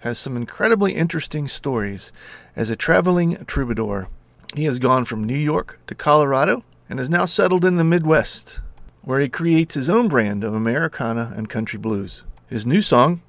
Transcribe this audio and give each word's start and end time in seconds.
has 0.00 0.18
some 0.18 0.36
incredibly 0.36 0.94
interesting 0.94 1.48
stories 1.48 2.12
as 2.54 2.70
a 2.70 2.76
traveling 2.76 3.44
troubadour. 3.46 4.08
He 4.54 4.64
has 4.64 4.78
gone 4.78 5.04
from 5.04 5.24
New 5.24 5.36
York 5.36 5.80
to 5.86 5.94
Colorado 5.94 6.64
and 6.88 6.98
is 6.98 7.10
now 7.10 7.24
settled 7.24 7.64
in 7.64 7.76
the 7.76 7.84
Midwest, 7.84 8.60
where 9.02 9.20
he 9.20 9.28
creates 9.28 9.74
his 9.74 9.88
own 9.88 10.08
brand 10.08 10.44
of 10.44 10.54
Americana 10.54 11.32
and 11.36 11.48
country 11.48 11.78
blues. 11.78 12.22
His 12.48 12.64
new 12.64 12.80
song, 12.80 13.20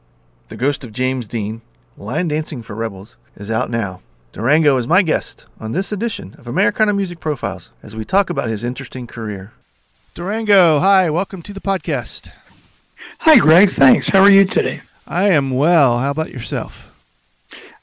The 0.47 0.55
Ghost 0.55 0.83
of 0.83 0.93
James 0.93 1.27
Dean, 1.27 1.61
Line 1.97 2.27
Dancing 2.27 2.61
for 2.61 2.75
Rebels, 2.75 3.17
is 3.35 3.51
out 3.51 3.69
now. 3.69 4.01
Durango 4.31 4.77
is 4.77 4.87
my 4.87 5.01
guest 5.01 5.47
on 5.59 5.71
this 5.71 5.91
edition 5.91 6.35
of 6.37 6.47
Americana 6.47 6.93
Music 6.93 7.19
Profiles 7.19 7.71
as 7.81 7.95
we 7.95 8.05
talk 8.05 8.29
about 8.29 8.47
his 8.47 8.63
interesting 8.63 9.07
career. 9.07 9.51
Durango, 10.13 10.79
hi, 10.79 11.09
welcome 11.09 11.41
to 11.41 11.53
the 11.53 11.59
podcast. 11.59 12.29
Hi, 13.19 13.37
Greg. 13.37 13.69
Thanks. 13.71 14.09
How 14.09 14.21
are 14.21 14.29
you 14.29 14.45
today? 14.45 14.81
I 15.09 15.29
am 15.29 15.49
well. 15.49 15.97
How 15.97 16.11
about 16.11 16.31
yourself? 16.31 16.85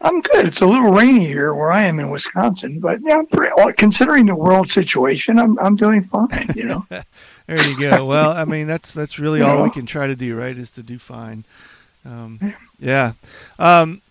I'm 0.01 0.21
good. 0.21 0.47
It's 0.47 0.61
a 0.61 0.66
little 0.66 0.93
rainy 0.93 1.25
here 1.25 1.52
where 1.52 1.73
I 1.73 1.83
am 1.83 1.99
in 1.99 2.11
Wisconsin, 2.11 2.79
but 2.79 3.01
yeah, 3.02 3.23
pretty, 3.33 3.52
considering 3.77 4.27
the 4.27 4.35
world 4.37 4.68
situation, 4.68 5.38
I'm 5.38 5.59
I'm 5.59 5.74
doing 5.74 6.05
fine. 6.05 6.52
You 6.55 6.65
know. 6.65 6.87
there 6.91 7.68
you 7.68 7.80
go. 7.80 8.05
Well, 8.05 8.30
I 8.30 8.45
mean, 8.45 8.68
that's 8.68 8.95
that's 8.95 9.18
really 9.18 9.43
all 9.43 9.65
we 9.65 9.71
can 9.71 9.85
try 9.85 10.07
to 10.07 10.15
do, 10.15 10.37
right? 10.38 10.57
Is 10.57 10.71
to 10.73 10.83
do 10.83 10.99
fine. 10.99 11.45
Um, 12.05 12.55
yeah. 12.79 13.15
Um, 13.59 14.02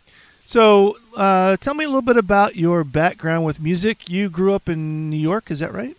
so, 0.46 0.98
uh, 1.16 1.58
tell 1.58 1.74
me 1.74 1.86
a 1.86 1.88
little 1.88 2.02
bit 2.02 2.18
about 2.18 2.56
your 2.56 2.84
background 2.84 3.46
with 3.46 3.60
music. 3.60 4.10
You 4.10 4.30
grew 4.30 4.54
up 4.54 4.68
in 4.68 5.10
New 5.10 5.18
York, 5.18 5.50
is 5.50 5.60
that 5.60 5.74
right? 5.74 5.96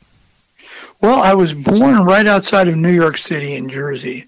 Well, 1.01 1.20
I 1.20 1.34
was 1.34 1.55
born 1.55 2.05
right 2.05 2.27
outside 2.27 2.69
of 2.69 2.77
New 2.77 2.92
York 2.92 3.17
City 3.19 3.55
in 3.55 3.69
Jersey. 3.69 4.27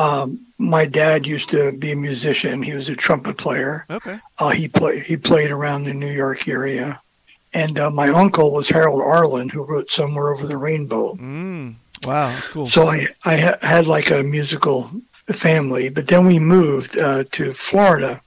Um, 0.00 0.46
my 0.58 0.86
dad 0.86 1.26
used 1.26 1.50
to 1.50 1.72
be 1.72 1.92
a 1.92 1.96
musician. 1.96 2.62
He 2.62 2.74
was 2.74 2.88
a 2.88 2.96
trumpet 2.96 3.36
player. 3.36 3.84
Okay. 3.90 4.18
Uh, 4.38 4.50
he 4.50 4.68
played 4.68 5.02
he 5.02 5.16
played 5.16 5.50
around 5.50 5.84
the 5.84 5.94
New 5.94 6.10
York 6.10 6.48
area, 6.48 7.00
and 7.52 7.78
uh, 7.78 7.90
my 7.90 8.08
uncle 8.08 8.52
was 8.52 8.68
Harold 8.68 9.02
Arlen, 9.02 9.48
who 9.48 9.62
wrote 9.62 9.90
"Somewhere 9.90 10.32
Over 10.32 10.46
the 10.46 10.56
Rainbow." 10.56 11.14
Mm. 11.16 11.74
Wow, 12.06 12.34
cool. 12.48 12.66
So 12.66 12.88
I 12.88 13.08
I 13.24 13.36
ha- 13.36 13.58
had 13.60 13.86
like 13.86 14.10
a 14.10 14.22
musical 14.22 14.90
family, 15.26 15.90
but 15.90 16.08
then 16.08 16.26
we 16.26 16.38
moved 16.38 16.98
uh, 16.98 17.24
to 17.32 17.52
Florida. 17.54 18.20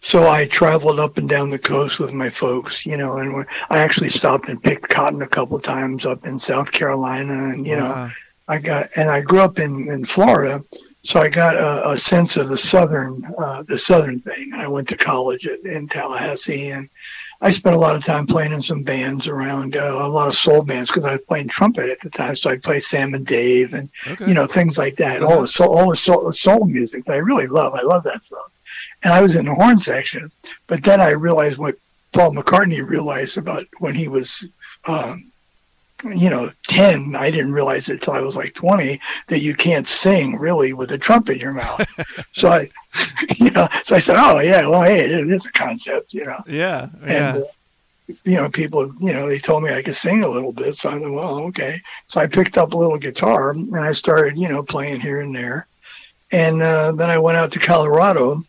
So 0.00 0.28
I 0.28 0.46
traveled 0.46 1.00
up 1.00 1.18
and 1.18 1.28
down 1.28 1.50
the 1.50 1.58
coast 1.58 1.98
with 1.98 2.12
my 2.12 2.30
folks, 2.30 2.86
you 2.86 2.96
know, 2.96 3.16
and 3.16 3.46
I 3.68 3.78
actually 3.78 4.10
stopped 4.10 4.48
and 4.48 4.62
picked 4.62 4.88
cotton 4.88 5.22
a 5.22 5.26
couple 5.26 5.58
times 5.60 6.06
up 6.06 6.24
in 6.26 6.38
South 6.38 6.70
Carolina, 6.70 7.48
and 7.50 7.66
you 7.66 7.76
wow. 7.76 8.06
know, 8.06 8.12
I 8.48 8.58
got 8.58 8.90
and 8.96 9.10
I 9.10 9.20
grew 9.22 9.40
up 9.40 9.58
in 9.58 9.88
in 9.90 10.04
Florida, 10.04 10.64
so 11.06 11.20
I 11.20 11.28
got 11.28 11.56
a, 11.56 11.90
a 11.90 11.96
sense 11.96 12.36
of 12.36 12.48
the 12.48 12.58
southern 12.58 13.24
uh, 13.38 13.62
the 13.62 13.78
southern 13.78 14.20
thing. 14.20 14.52
I 14.52 14.66
went 14.66 14.88
to 14.88 14.96
college 14.96 15.46
at, 15.46 15.60
in 15.60 15.88
Tallahassee, 15.88 16.70
and 16.70 16.88
I 17.40 17.50
spent 17.50 17.76
a 17.76 17.78
lot 17.78 17.94
of 17.94 18.04
time 18.04 18.26
playing 18.26 18.52
in 18.52 18.60
some 18.62 18.82
bands 18.82 19.28
around 19.28 19.76
uh, 19.76 19.98
a 20.00 20.08
lot 20.08 20.26
of 20.26 20.34
soul 20.34 20.62
bands 20.62 20.90
because 20.90 21.04
I 21.04 21.12
was 21.12 21.24
playing 21.28 21.48
trumpet 21.48 21.90
at 21.90 22.00
the 22.00 22.10
time. 22.10 22.34
So 22.34 22.50
I'd 22.50 22.62
play 22.62 22.80
Sam 22.80 23.14
and 23.14 23.24
Dave 23.24 23.74
and 23.74 23.88
okay. 24.06 24.26
you 24.26 24.34
know 24.34 24.46
things 24.46 24.78
like 24.78 24.96
that. 24.96 25.22
All 25.22 25.40
the 25.40 25.48
soul, 25.48 25.78
all 25.78 25.90
the 25.90 25.96
soul, 25.96 26.30
soul 26.32 26.64
music 26.64 27.04
that 27.04 27.14
I 27.14 27.18
really 27.18 27.46
love. 27.46 27.74
I 27.74 27.82
love 27.82 28.02
that 28.04 28.22
stuff. 28.22 28.50
And 29.04 29.12
I 29.12 29.20
was 29.20 29.36
in 29.36 29.44
the 29.44 29.54
horn 29.54 29.78
section, 29.78 30.32
but 30.66 30.82
then 30.82 31.00
I 31.00 31.10
realized 31.10 31.58
what 31.58 31.76
Paul 32.12 32.32
McCartney 32.32 32.84
realized 32.84 33.38
about 33.38 33.66
when 33.78 33.94
he 33.94 34.08
was 34.08 34.50
um, 34.86 35.30
you 36.04 36.28
know, 36.28 36.50
10, 36.68 37.16
I 37.16 37.30
didn't 37.30 37.52
realize 37.52 37.88
it 37.88 37.94
until 37.94 38.14
I 38.14 38.20
was 38.20 38.36
like 38.36 38.54
20 38.54 39.00
that 39.28 39.40
you 39.40 39.54
can't 39.54 39.88
sing 39.88 40.36
really 40.36 40.72
with 40.72 40.92
a 40.92 40.98
trumpet 40.98 41.34
in 41.34 41.40
your 41.40 41.52
mouth. 41.52 41.86
so 42.32 42.50
I, 42.50 42.68
you 43.36 43.50
know, 43.50 43.68
so 43.82 43.96
I 43.96 43.98
said, 43.98 44.16
oh 44.18 44.40
yeah, 44.40 44.68
well, 44.68 44.82
hey, 44.82 45.06
it's 45.06 45.46
a 45.46 45.52
concept, 45.52 46.12
you 46.12 46.24
know. 46.24 46.42
Yeah. 46.46 46.88
Yeah. 47.04 47.34
And, 47.36 47.44
uh, 47.44 47.46
you 48.24 48.36
know, 48.36 48.48
people, 48.48 48.92
you 49.00 49.12
know, 49.12 49.28
they 49.28 49.38
told 49.38 49.64
me 49.64 49.70
I 49.70 49.82
could 49.82 49.96
sing 49.96 50.22
a 50.22 50.28
little 50.28 50.52
bit. 50.52 50.74
So 50.74 50.90
I 50.90 50.98
thought, 50.98 51.10
well, 51.10 51.38
okay. 51.46 51.80
So 52.06 52.20
I 52.20 52.26
picked 52.26 52.56
up 52.56 52.72
a 52.72 52.76
little 52.76 52.98
guitar 52.98 53.50
and 53.50 53.74
I 53.74 53.92
started, 53.92 54.38
you 54.38 54.48
know, 54.48 54.62
playing 54.62 55.00
here 55.00 55.20
and 55.20 55.34
there. 55.34 55.66
And 56.30 56.62
uh, 56.62 56.92
then 56.92 57.10
I 57.10 57.18
went 57.18 57.36
out 57.36 57.50
to 57.52 57.58
Colorado 57.58 58.44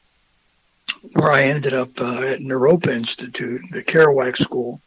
where 1.14 1.31
I 1.31 1.44
ended 1.44 1.74
up 1.74 2.00
uh, 2.00 2.22
at 2.22 2.40
Naropa 2.40 2.90
Institute, 2.90 3.62
the 3.72 3.84
Kerouac 3.84 4.38
School 4.38 4.81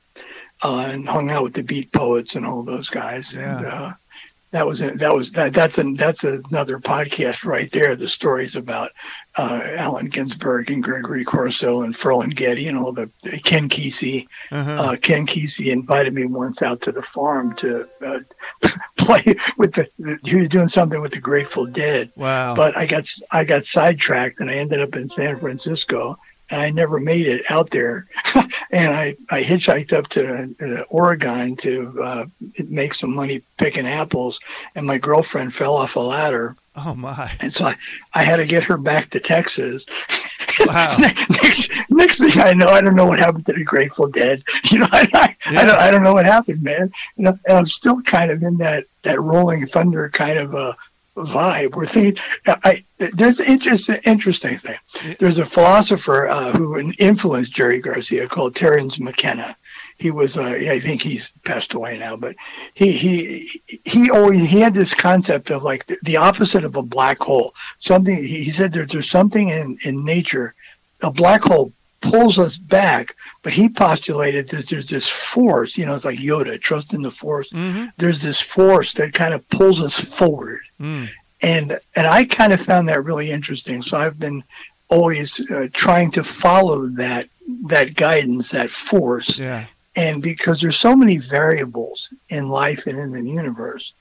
uh, 0.63 0.87
and 0.89 1.09
hung 1.09 1.31
out 1.31 1.43
with 1.43 1.55
the 1.55 1.63
Beat 1.63 1.93
Poets 1.93 2.35
and 2.37 2.47
all 2.47 2.63
those 2.63 2.91
guys. 2.91 3.35
Yeah. 3.35 3.57
And 3.57 3.67
uh, 3.67 3.93
that 4.53 4.67
was 4.67 4.81
that 4.81 5.15
was 5.15 5.31
that 5.33 5.53
that's 5.53 5.79
that's 5.97 6.25
another 6.25 6.81
podcast 6.81 7.45
right 7.45 7.71
there. 7.71 7.95
The 7.95 8.09
stories 8.09 8.57
about 8.57 8.91
uh, 9.37 9.61
Allen 9.77 10.07
Ginsberg 10.07 10.73
and 10.73 10.83
Gregory 10.83 11.25
Corso 11.25 11.83
and 11.83 11.95
Ferlinghetti 11.95 12.69
and 12.69 12.77
all 12.77 12.91
the 12.91 13.11
Ken 13.45 13.69
Kesey. 13.69 14.27
Uh-huh. 14.51 14.71
Uh, 14.73 14.97
Ken 14.97 15.25
Kesey 15.25 15.71
invited 15.71 16.15
me 16.15 16.27
once 16.27 16.63
out 16.63 16.81
to 16.83 16.93
the 16.93 17.03
farm 17.03 17.55
to 17.57 17.89
uh, 18.05 18.19
play 18.97 19.37
with 19.57 19.75
the, 19.75 19.89
the. 20.01 20.19
He 20.25 20.37
was 20.37 20.49
doing 20.49 20.69
something 20.69 21.01
with 21.01 21.13
the 21.13 21.21
Grateful 21.21 21.67
Dead. 21.67 22.11
Wow! 22.17 22.57
But 22.57 22.77
I 22.77 22.87
got 22.87 23.09
I 23.31 23.45
got 23.45 23.65
sidetracked 23.65 24.41
and 24.41 24.51
I 24.51 24.55
ended 24.55 24.81
up 24.81 24.97
in 24.97 25.09
San 25.09 25.39
Francisco 25.39 26.19
and 26.51 26.61
I 26.61 26.71
never 26.71 26.99
made 26.99 27.27
it 27.27 27.45
out 27.51 27.71
there. 27.71 28.07
and 28.71 28.93
I, 28.93 29.17
I 29.31 29.43
hitchhiked 29.43 29.93
up 29.93 30.09
to 30.09 30.55
uh, 30.61 30.83
Oregon 30.89 31.57
to 31.57 32.03
uh, 32.03 32.27
make 32.69 32.95
some 32.95 33.15
money 33.15 33.43
picking 33.57 33.87
apples, 33.87 34.41
and 34.75 34.87
my 34.87 34.99
girlfriend 34.99 35.55
fell 35.55 35.77
off 35.77 35.97
a 35.97 36.01
ladder. 36.01 36.57
Oh 36.77 36.95
my! 36.95 37.31
And 37.41 37.53
so 37.53 37.67
I, 37.67 37.77
I 38.15 38.23
had 38.23 38.37
to 38.37 38.47
get 38.47 38.65
her 38.65 38.77
back 38.77 39.11
to 39.11 39.21
Texas. 39.21 39.87
Wow. 40.67 40.97
next, 41.31 41.71
next 41.89 42.19
thing 42.19 42.43
I 42.43 42.53
know, 42.53 42.69
I 42.69 42.81
don't 42.81 42.95
know 42.95 43.07
what 43.07 43.19
happened 43.19 43.47
to 43.47 43.53
the 43.53 43.65
Grateful 43.65 44.09
Dead. 44.09 44.43
You 44.71 44.79
know, 44.81 44.89
I, 44.93 45.09
I, 45.13 45.37
yeah. 45.51 45.61
I, 45.61 45.67
don't, 45.67 45.79
I 45.81 45.91
don't 45.91 46.03
know 46.05 46.13
what 46.13 46.27
happened, 46.27 46.63
man. 46.63 46.93
You 47.17 47.25
know, 47.25 47.39
and 47.47 47.59
I'm 47.59 47.67
still 47.67 48.01
kind 48.03 48.31
of 48.31 48.43
in 48.43 48.59
that 48.59 48.85
that 49.03 49.21
Rolling 49.21 49.67
Thunder 49.67 50.09
kind 50.11 50.39
of 50.39 50.55
a 50.55 50.77
vibe. 51.17 51.75
We're 51.75 51.87
thinking. 51.87 52.23
I, 52.47 52.85
there's 52.99 53.41
it's 53.41 53.89
an 53.89 54.01
interesting 54.05 54.59
thing. 54.59 54.79
There's 55.19 55.39
a 55.39 55.47
philosopher 55.47 56.29
uh, 56.29 56.53
who 56.53 56.93
influenced 56.99 57.53
Jerry 57.53 57.81
Garcia 57.81 58.29
called 58.29 58.55
Terence 58.55 58.99
McKenna. 58.99 59.57
He 59.99 60.11
was, 60.11 60.39
uh, 60.39 60.45
I 60.45 60.79
think 60.79 61.03
he's 61.03 61.31
passed 61.45 61.75
away 61.75 61.99
now, 61.99 62.17
but 62.17 62.35
he 62.73 62.93
he 62.93 63.63
he 63.85 64.11
always 64.11 64.49
he 64.49 64.61
had 64.61 64.73
this 64.73 64.95
concept 64.95 65.51
of 65.51 65.63
like 65.63 65.87
the, 66.03 66.17
opposite 66.17 66.65
of 66.65 66.77
a 66.77 66.83
black 66.83 67.21
hole. 67.21 67.55
Something 67.79 68.17
he 68.17 68.51
said 68.51 68.73
there, 68.73 68.87
there's 68.87 69.11
something 69.11 69.51
in 69.51 69.79
in 69.85 70.05
nature, 70.05 70.55
a 71.03 71.11
black 71.11 71.43
hole 71.43 71.73
pulls 72.01 72.39
us 72.39 72.57
back, 72.57 73.15
but 73.43 73.53
he 73.53 73.69
postulated 73.69 74.49
that 74.51 74.69
there's 74.69 74.89
this 74.89 75.09
force, 75.09 75.79
you 75.79 75.87
know, 75.87 75.95
it's 75.95 76.05
like 76.05 76.19
Yoda, 76.19 76.61
trust 76.61 76.93
in 76.95 77.03
the 77.03 77.11
force. 77.11 77.51
Mm-hmm. 77.51 77.87
There's 77.97 78.23
this 78.23 78.41
force 78.41 78.95
that 78.95 79.15
kind 79.15 79.33
of 79.35 79.49
pulls 79.49 79.81
us 79.81 79.99
forward. 79.99 80.61
Mm 80.81 81.09
and 81.43 81.79
and 81.97 82.07
I 82.07 82.25
kind 82.25 82.53
of 82.53 82.61
found 82.61 82.89
that 82.89 83.05
really 83.05 83.31
interesting. 83.31 83.83
So 83.83 83.97
I've 83.97 84.19
been 84.19 84.43
always 84.89 85.51
uh, 85.51 85.69
trying 85.73 86.11
to 86.13 86.25
follow 86.25 86.87
that 86.97 87.29
that 87.67 87.95
guidance, 87.95 88.51
that 88.51 88.71
force. 88.71 89.39
Yeah. 89.39 89.67
And 89.97 90.23
because 90.23 90.61
there's 90.61 90.77
so 90.77 90.95
many 90.95 91.19
variables 91.19 92.13
in 92.29 92.49
life 92.49 92.87
and 92.87 92.99
in 92.99 93.11
the 93.11 93.23
universe, 93.23 93.93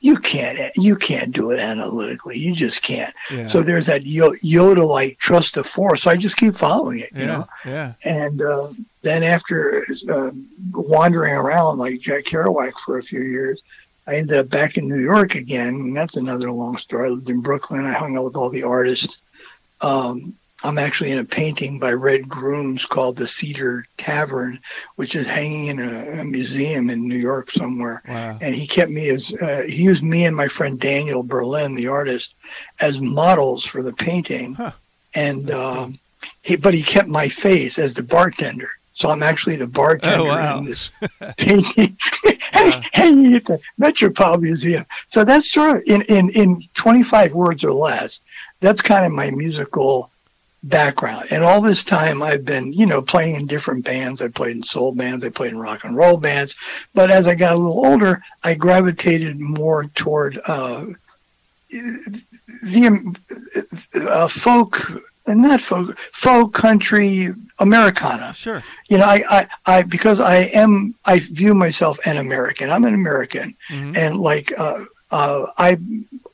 you 0.00 0.16
can't 0.16 0.74
you 0.76 0.96
can't 0.96 1.32
do 1.32 1.50
it 1.50 1.58
analytically. 1.58 2.38
You 2.38 2.54
just 2.54 2.82
can't. 2.82 3.14
Yeah. 3.30 3.46
So 3.46 3.62
there's 3.62 3.86
that 3.86 4.04
Yoda 4.04 4.88
like 4.88 5.18
trust 5.18 5.54
the 5.54 5.64
force. 5.64 6.02
So 6.02 6.10
I 6.10 6.16
just 6.16 6.36
keep 6.36 6.56
following 6.56 7.00
it. 7.00 7.12
You 7.12 7.20
yeah. 7.20 7.26
know. 7.26 7.48
Yeah. 7.64 7.92
And 8.04 8.42
uh, 8.42 8.68
then 9.02 9.22
after 9.22 9.86
uh, 10.10 10.30
wandering 10.72 11.34
around 11.34 11.78
like 11.78 12.00
Jack 12.00 12.24
Kerouac 12.24 12.78
for 12.84 12.98
a 12.98 13.02
few 13.02 13.22
years, 13.22 13.62
I 14.06 14.16
ended 14.16 14.38
up 14.38 14.48
back 14.48 14.76
in 14.78 14.88
New 14.88 15.00
York 15.00 15.34
again, 15.34 15.68
and 15.68 15.96
that's 15.96 16.16
another 16.16 16.50
long 16.52 16.78
story. 16.78 17.08
I 17.08 17.10
lived 17.10 17.30
in 17.30 17.40
Brooklyn. 17.40 17.84
I 17.84 17.92
hung 17.92 18.16
out 18.16 18.24
with 18.24 18.36
all 18.36 18.50
the 18.50 18.62
artists. 18.62 19.18
Um, 19.80 20.34
I'm 20.64 20.78
actually 20.78 21.10
in 21.12 21.18
a 21.18 21.24
painting 21.24 21.78
by 21.78 21.92
Red 21.92 22.28
Grooms 22.28 22.86
called 22.86 23.16
the 23.16 23.26
Cedar 23.26 23.84
Tavern, 23.98 24.58
which 24.96 25.14
is 25.14 25.26
hanging 25.28 25.66
in 25.66 25.78
a, 25.80 26.20
a 26.20 26.24
museum 26.24 26.88
in 26.90 27.06
New 27.06 27.18
York 27.18 27.50
somewhere. 27.50 28.02
Wow. 28.08 28.38
And 28.40 28.54
he 28.54 28.66
kept 28.66 28.90
me 28.90 29.10
as 29.10 29.34
uh, 29.34 29.64
he 29.68 29.82
used 29.82 30.02
me 30.02 30.24
and 30.24 30.34
my 30.34 30.48
friend 30.48 30.80
Daniel 30.80 31.22
Berlin, 31.22 31.74
the 31.74 31.88
artist, 31.88 32.34
as 32.80 33.00
models 33.00 33.64
for 33.64 33.82
the 33.82 33.92
painting. 33.92 34.54
Huh. 34.54 34.72
And 35.14 35.50
um, 35.50 35.94
he, 36.42 36.56
but 36.56 36.72
he 36.74 36.82
kept 36.82 37.08
my 37.08 37.28
face 37.28 37.78
as 37.78 37.92
the 37.94 38.02
bartender. 38.02 38.70
So 38.94 39.10
I'm 39.10 39.22
actually 39.22 39.56
the 39.56 39.66
bartender 39.66 40.22
Oh, 40.22 40.24
wow. 40.28 40.58
in 40.58 40.64
this 40.64 40.90
painting 41.36 41.98
hanging 42.92 43.34
at 43.34 43.44
the 43.44 43.60
Metropolitan 43.76 44.42
Museum. 44.44 44.86
So 45.08 45.22
that's 45.24 45.50
sort 45.50 45.76
of 45.76 45.82
in, 45.86 46.00
in, 46.02 46.30
in 46.30 46.62
25 46.74 47.34
words 47.34 47.62
or 47.62 47.72
less. 47.74 48.20
That's 48.60 48.80
kind 48.80 49.04
of 49.04 49.12
my 49.12 49.30
musical 49.30 50.10
background. 50.62 51.28
And 51.30 51.44
all 51.44 51.60
this 51.60 51.84
time 51.84 52.22
I've 52.22 52.44
been, 52.44 52.72
you 52.72 52.86
know, 52.86 53.00
playing 53.02 53.36
in 53.36 53.46
different 53.46 53.84
bands. 53.84 54.20
I 54.20 54.28
played 54.28 54.56
in 54.56 54.62
soul 54.62 54.92
bands, 54.92 55.24
I 55.24 55.28
played 55.30 55.52
in 55.52 55.58
rock 55.58 55.84
and 55.84 55.96
roll 55.96 56.16
bands. 56.16 56.56
But 56.94 57.10
as 57.10 57.28
I 57.28 57.34
got 57.34 57.54
a 57.54 57.58
little 57.58 57.86
older, 57.86 58.22
I 58.42 58.54
gravitated 58.54 59.38
more 59.38 59.84
toward 59.94 60.40
uh, 60.46 60.86
the 61.70 62.86
um, 62.86 63.16
uh, 63.94 64.28
folk, 64.28 64.90
and 65.26 65.42
not 65.42 65.60
folk, 65.60 65.98
folk 66.12 66.54
country 66.54 67.28
Americana. 67.58 68.32
Sure. 68.32 68.62
You 68.88 68.98
know, 68.98 69.04
I, 69.04 69.24
I, 69.28 69.48
I, 69.66 69.82
because 69.82 70.20
I 70.20 70.36
am, 70.36 70.94
I 71.04 71.18
view 71.20 71.54
myself 71.54 71.98
an 72.04 72.16
American. 72.16 72.70
I'm 72.70 72.84
an 72.84 72.94
American, 72.94 73.54
Mhm. 73.70 73.96
and 73.96 74.16
like, 74.16 74.52
uh, 74.58 74.84
uh, 75.10 75.46
I, 75.56 75.78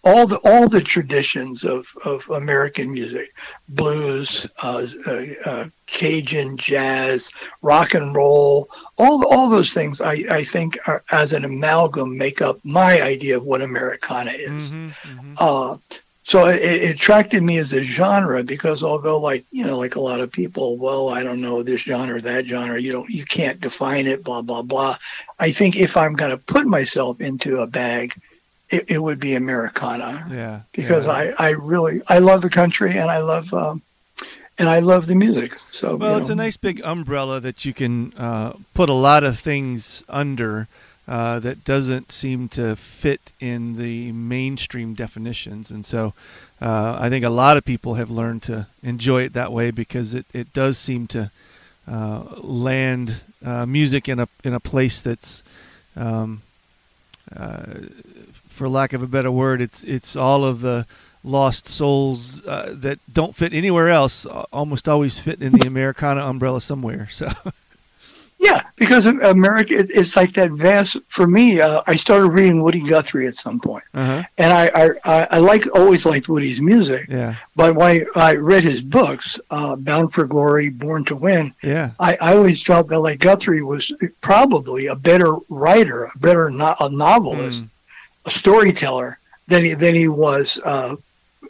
all 0.04 0.26
the 0.26 0.38
all 0.38 0.69
the 0.69 0.81
traditions 0.81 1.64
of, 1.64 1.87
of 2.04 2.28
American 2.31 2.93
music, 2.93 3.32
blues, 3.69 4.46
uh, 4.62 4.84
uh, 5.06 5.25
uh, 5.44 5.69
Cajun, 5.87 6.56
jazz, 6.56 7.31
rock 7.62 7.94
and 7.94 8.14
roll, 8.14 8.69
all 8.99 9.25
all 9.26 9.49
those 9.49 9.72
things, 9.72 10.00
I, 10.00 10.25
I 10.31 10.44
think, 10.44 10.78
are, 10.87 11.04
as 11.10 11.32
an 11.32 11.44
amalgam, 11.44 12.19
make 12.19 12.43
up 12.43 12.58
my 12.64 13.00
idea 13.00 13.37
of 13.37 13.44
what 13.44 13.62
Americana 13.62 14.32
is. 14.32 14.72
Mhm, 14.72 14.94
mhm. 15.04 15.37
Uh, 15.38 15.76
so 16.25 16.46
it, 16.46 16.62
it 16.62 16.90
attracted 16.90 17.43
me 17.43 17.58
as 17.58 17.72
a 17.72 17.82
genre 17.82 18.43
because 18.43 18.84
although 18.84 19.19
like 19.19 19.44
you 19.50 19.64
know 19.64 19.78
like 19.78 19.96
a 19.96 20.00
lot 20.00 20.20
of 20.20 20.31
people 20.31 20.76
well 20.76 21.08
i 21.08 21.22
don't 21.22 21.40
know 21.40 21.62
this 21.62 21.81
genre 21.81 22.20
that 22.20 22.46
genre 22.46 22.81
you 22.81 22.93
don't 22.93 23.10
you 23.10 23.25
can't 23.25 23.60
define 23.60 24.06
it 24.06 24.22
blah 24.22 24.40
blah 24.40 24.62
blah 24.62 24.96
i 25.40 25.50
think 25.50 25.76
if 25.76 25.96
i'm 25.96 26.14
going 26.14 26.31
to 26.31 26.37
put 26.37 26.64
myself 26.64 27.20
into 27.20 27.60
a 27.60 27.66
bag 27.66 28.14
it, 28.73 28.85
it 28.89 29.03
would 29.03 29.21
be 29.21 29.35
americana 29.35 30.27
Yeah. 30.31 30.61
because 30.73 31.07
yeah. 31.07 31.13
i 31.39 31.49
i 31.49 31.51
really 31.51 32.03
i 32.09 32.19
love 32.19 32.41
the 32.43 32.51
country 32.51 32.93
and 32.99 33.11
i 33.11 33.19
love 33.19 33.53
um 33.55 33.83
and 34.59 34.69
i 34.69 34.81
love 34.81 35.07
the 35.07 35.15
music 35.15 35.57
so 35.71 35.97
Well, 35.97 36.15
you 36.17 36.21
it's 36.21 36.29
a 36.29 36.35
nice 36.35 36.57
big 36.57 36.81
umbrella 36.85 37.41
that 37.41 37.65
you 37.65 37.73
can 37.73 38.13
uh, 38.17 38.55
put 38.75 38.89
a 38.89 38.95
lot 39.09 39.23
of 39.25 39.39
things 39.39 40.03
under 40.09 40.69
uh, 41.09 41.41
that 41.41 41.65
doesn't 41.65 42.13
seem 42.13 42.49
to 42.49 42.77
fit 42.77 43.33
in 43.41 43.77
the 43.77 44.13
mainstream 44.13 44.95
definitions. 44.95 45.69
And 45.69 45.85
so 45.85 46.15
uh, 46.61 46.97
I 46.99 47.09
think 47.09 47.25
a 47.25 47.29
lot 47.29 47.57
of 47.57 47.65
people 47.65 47.95
have 47.95 48.09
learned 48.09 48.43
to 48.45 48.69
enjoy 48.85 49.23
it 49.23 49.33
that 49.33 49.53
way 49.53 49.73
because 49.73 50.15
it, 50.15 50.27
it 50.33 50.53
does 50.53 50.79
seem 50.79 51.09
to 51.09 51.33
uh, 51.91 52.23
land 52.39 53.23
uh, 53.45 53.67
music 53.67 54.09
in 54.09 54.21
a 54.21 54.29
in 54.45 54.55
a 54.55 54.61
place 54.61 55.01
that's, 55.01 55.43
um, 55.97 56.43
for 58.49 58.69
lack 58.69 58.93
of 58.93 59.02
a 59.02 59.06
better 59.06 59.31
word, 59.31 59.61
it's 59.61 59.82
it's 59.84 60.17
all 60.17 60.44
of 60.44 60.61
the 60.61 60.87
lost 61.25 61.69
souls 61.69 62.44
uh, 62.46 62.75
that 62.76 62.99
don't 63.12 63.37
fit 63.37 63.52
anywhere 63.52 63.88
else 63.88 64.26
uh, 64.26 64.44
almost 64.52 64.88
always 64.88 65.19
fit 65.19 65.40
in 65.40 65.52
the 65.52 65.67
Americana 65.67 66.25
umbrella 66.26 66.61
somewhere. 66.61 67.08
So 67.23 67.31
Yeah, 68.43 68.62
because 68.75 69.06
America, 69.06 69.75
it's 69.79 70.17
like 70.17 70.33
that 70.33 70.50
vast. 70.50 70.97
For 71.06 71.29
me, 71.29 71.61
uh, 71.61 71.83
I 71.87 71.94
started 71.94 72.27
reading 72.31 72.61
Woody 72.61 72.83
Guthrie 72.83 73.29
at 73.29 73.37
some 73.37 73.61
point, 73.61 73.85
uh-huh. 73.94 74.25
and 74.37 74.53
I, 74.53 74.94
I, 75.05 75.27
I, 75.31 75.39
like 75.39 75.73
always 75.73 76.05
liked 76.06 76.29
Woody's 76.29 76.61
music. 76.61 77.06
yeah, 77.09 77.37
But 77.55 77.77
when 77.77 78.05
I, 78.17 78.31
I 78.31 78.35
read 78.35 78.65
his 78.65 78.83
books, 78.83 79.39
uh, 79.49 79.77
Bound 79.77 80.12
for 80.12 80.25
Glory, 80.27 80.71
Born 80.71 81.05
to 81.05 81.15
Win, 81.15 81.55
yeah, 81.62 81.93
I, 82.00 82.17
I 82.21 82.35
always 82.35 82.61
felt 82.65 82.89
that 82.89 82.99
like 82.99 83.21
Guthrie 83.21 83.62
was 83.62 83.93
probably 84.21 84.87
a 84.87 84.97
better 84.97 85.37
writer, 85.49 86.11
a 86.12 86.19
better 86.19 86.50
no, 86.50 86.75
a 86.81 86.91
novelist, 86.91 87.65
Mm. 87.65 87.69
a 88.27 88.31
storyteller 88.31 89.19
than 89.47 89.62
he 89.65 89.75
than 89.75 89.95
he 89.95 90.09
was 90.09 90.59
uh, 90.65 90.97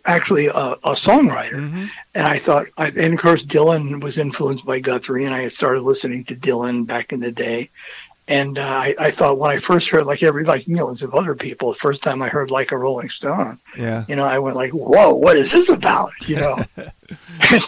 actually 0.04 0.46
a, 0.46 0.52
a 0.52 0.92
songwriter. 0.92 1.54
Mhm. 1.54 1.90
And 2.14 2.26
I 2.26 2.38
thought, 2.38 2.66
I, 2.76 2.88
and 2.88 3.14
of 3.14 3.20
course, 3.20 3.44
Dylan 3.44 4.02
was 4.02 4.18
influenced 4.18 4.66
by 4.66 4.80
Guthrie, 4.80 5.24
and 5.24 5.34
I 5.34 5.42
had 5.42 5.52
started 5.52 5.82
listening 5.82 6.24
to 6.24 6.36
Dylan 6.36 6.86
back 6.86 7.12
in 7.12 7.20
the 7.20 7.32
day. 7.32 7.70
And 8.28 8.56
uh, 8.56 8.62
I, 8.62 8.94
I 8.98 9.10
thought 9.10 9.38
when 9.38 9.50
I 9.50 9.58
first 9.58 9.90
heard, 9.90 10.06
like 10.06 10.22
every 10.22 10.44
like 10.44 10.68
millions 10.68 11.02
of 11.02 11.12
other 11.12 11.34
people, 11.34 11.72
the 11.72 11.78
first 11.78 12.02
time 12.02 12.22
I 12.22 12.28
heard 12.28 12.52
like 12.52 12.70
a 12.70 12.78
Rolling 12.78 13.10
Stone, 13.10 13.58
yeah, 13.76 14.04
you 14.08 14.14
know, 14.14 14.24
I 14.24 14.38
went 14.38 14.56
like, 14.56 14.70
"Whoa, 14.70 15.12
what 15.14 15.36
is 15.36 15.50
this 15.50 15.70
about?" 15.70 16.12
You 16.26 16.36
know, 16.36 16.64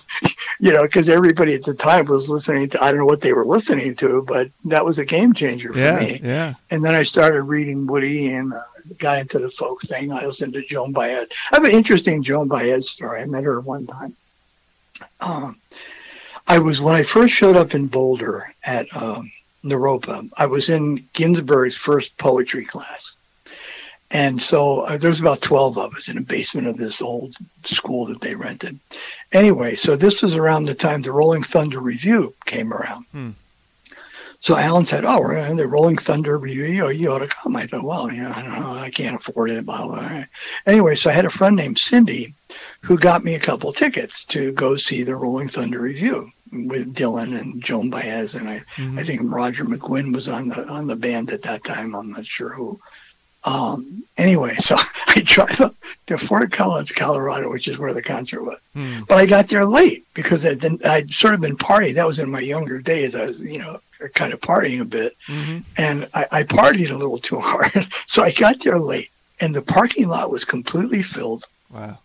you 0.60 0.72
know, 0.72 0.82
because 0.82 1.08
everybody 1.08 1.54
at 1.54 1.64
the 1.64 1.75
time 1.75 2.06
was 2.06 2.31
listening 2.31 2.69
to. 2.70 2.82
I 2.82 2.90
don't 2.90 3.00
know 3.00 3.06
what 3.06 3.20
they 3.20 3.32
were 3.32 3.44
listening 3.44 3.96
to, 3.96 4.22
but 4.22 4.48
that 4.66 4.84
was 4.84 4.98
a 5.00 5.04
game 5.04 5.32
changer 5.32 5.72
for 5.72 5.78
yeah, 5.81 5.98
me. 5.98 6.20
yeah. 6.22 6.54
And 6.70 6.84
then 6.84 6.94
I 6.94 7.02
started 7.02 7.42
reading 7.42 7.86
Woody 7.86 8.32
and 8.32 8.54
uh, 8.54 8.62
got 9.05 9.19
into 9.19 9.39
the 9.39 9.51
folk 9.51 9.83
thing. 9.83 10.11
I 10.11 10.25
listened 10.25 10.55
to 10.55 10.65
Joan 10.65 10.93
Baez. 10.93 11.29
I 11.53 11.56
have 11.56 11.65
an 11.65 11.73
interesting 11.73 12.23
Joan 12.23 12.49
Baez 12.49 12.89
story. 12.89 13.21
I 13.21 13.27
met 13.27 13.45
her 13.45 13.61
one 13.61 13.87
time. 13.87 14.17
Um, 15.21 15.61
I 16.47 16.59
was 16.59 16.81
when 16.81 16.97
I 16.97 17.03
first 17.03 17.35
showed 17.35 17.55
up 17.55 17.75
in 17.75 17.87
Boulder 17.87 18.55
at 18.65 18.87
um, 18.97 19.31
Naropa. 19.62 20.31
I 20.39 20.47
was 20.47 20.71
in 20.71 21.06
Ginsberg's 21.12 21.77
first 21.77 22.17
poetry 22.17 22.65
class, 22.65 23.17
and 24.11 24.41
so 24.41 24.81
uh, 24.81 24.97
there 24.97 25.11
was 25.11 25.21
about 25.21 25.43
twelve 25.43 25.77
of 25.77 25.95
us 25.95 26.09
in 26.09 26.17
the 26.17 26.23
basement 26.23 26.67
of 26.67 26.79
this 26.79 27.03
old 27.03 27.37
school 27.62 28.06
that 28.06 28.23
they 28.23 28.35
rented. 28.35 28.79
Anyway, 29.33 29.75
so 29.75 29.97
this 29.97 30.23
was 30.23 30.35
around 30.35 30.65
the 30.65 30.75
time 30.75 31.03
the 31.03 31.12
Rolling 31.12 31.43
Thunder 31.43 31.81
Revue 31.81 32.33
came 32.47 32.73
around. 32.73 33.05
Hmm. 33.12 33.31
So 34.44 34.58
Allen 34.58 34.85
said, 34.85 35.06
"Oh, 35.06 35.20
we're 35.20 35.37
in 35.38 35.56
the 35.56 35.67
Rolling 35.67 35.96
Thunder 35.96 36.37
Revue. 36.37 36.67
You, 36.67 36.91
you 36.91 37.11
ought 37.11 37.20
to 37.20 37.26
come." 37.29 37.56
I 37.56 37.67
thought, 37.67 37.82
"Well, 37.82 38.12
you 38.12 38.23
know, 38.23 38.31
I 38.37 38.43
don't 38.43 38.61
know. 38.61 38.75
I 38.75 38.91
can't 38.91 39.17
afford 39.17 39.50
it." 39.50 39.64
Blah 39.64 39.87
blah. 39.87 40.06
blah. 40.06 40.25
Anyway, 40.67 40.96
so 40.96 41.08
I 41.08 41.14
had 41.14 41.25
a 41.25 41.31
friend 41.31 41.56
named 41.56 41.79
Cindy, 41.79 42.35
who 42.82 42.99
got 42.99 43.25
me 43.25 43.35
a 43.37 43.41
couple 43.41 43.73
tickets 43.73 44.26
to 44.26 44.52
go 44.52 44.76
see 44.76 45.02
the 45.02 45.17
Rolling 45.17 45.49
Thunder 45.49 45.81
Revue 45.81 46.31
with 46.52 46.94
Dylan 46.94 47.41
and 47.41 47.64
Joan 47.64 47.88
Baez, 47.88 48.35
and 48.35 48.46
I, 48.46 48.62
Mhm. 48.76 48.99
I 48.99 49.02
think 49.02 49.23
Roger 49.25 49.64
McGuinn 49.64 50.14
was 50.14 50.29
on 50.29 50.49
the 50.50 50.69
on 50.69 50.88
the 50.88 50.96
band 50.96 51.32
at 51.32 51.41
that 51.43 51.64
time. 51.64 51.94
I'm 51.94 52.12
not 52.12 52.26
sure 52.26 52.50
who. 52.50 52.79
Um, 53.44 54.05
anyway, 54.17 54.55
so 54.58 54.76
I 55.08 55.20
drive 55.25 55.61
up 55.61 55.75
to 56.06 56.19
Fort 56.19 56.52
Collins, 56.52 56.93
Colorado, 56.93 57.50
which 57.50 57.69
is 57.69 57.79
where 57.79 57.93
the 57.93 58.02
concert 58.02 58.43
was. 58.43 58.58
Hmm. 58.75 59.00
But 59.08 59.19
I 59.19 59.26
got 59.26 59.49
there 59.49 59.64
late 59.64 60.06
because 60.14 60.44
I'd, 60.46 60.61
been, 60.61 60.79
I'd 60.85 61.11
sort 61.11 61.35
of 61.35 61.41
been 61.41 61.56
partying. 61.56 61.94
That 61.94 62.06
was 62.06 62.19
in 62.19 62.31
my 62.31 62.41
younger 62.41 62.79
days. 62.81 63.14
I 63.14 63.25
was, 63.25 63.41
you 63.43 63.58
know, 63.58 63.81
kind 64.14 64.32
of 64.32 64.41
partying 64.41 64.81
a 64.81 64.85
bit. 64.85 65.17
Mhm. 65.29 65.63
And 65.77 66.08
I, 66.15 66.27
I 66.31 66.43
partied 66.43 66.91
a 66.91 66.96
little 66.96 67.19
too 67.19 67.39
hard. 67.41 67.89
So 68.06 68.22
I 68.22 68.32
got 68.32 68.60
there 68.60 68.79
late. 68.79 69.10
And 69.41 69.55
the 69.55 69.63
parking 69.63 70.08
lot 70.08 70.31
was 70.31 70.44
completely 70.44 71.03
filled. 71.03 71.44
Wow. 71.70 71.98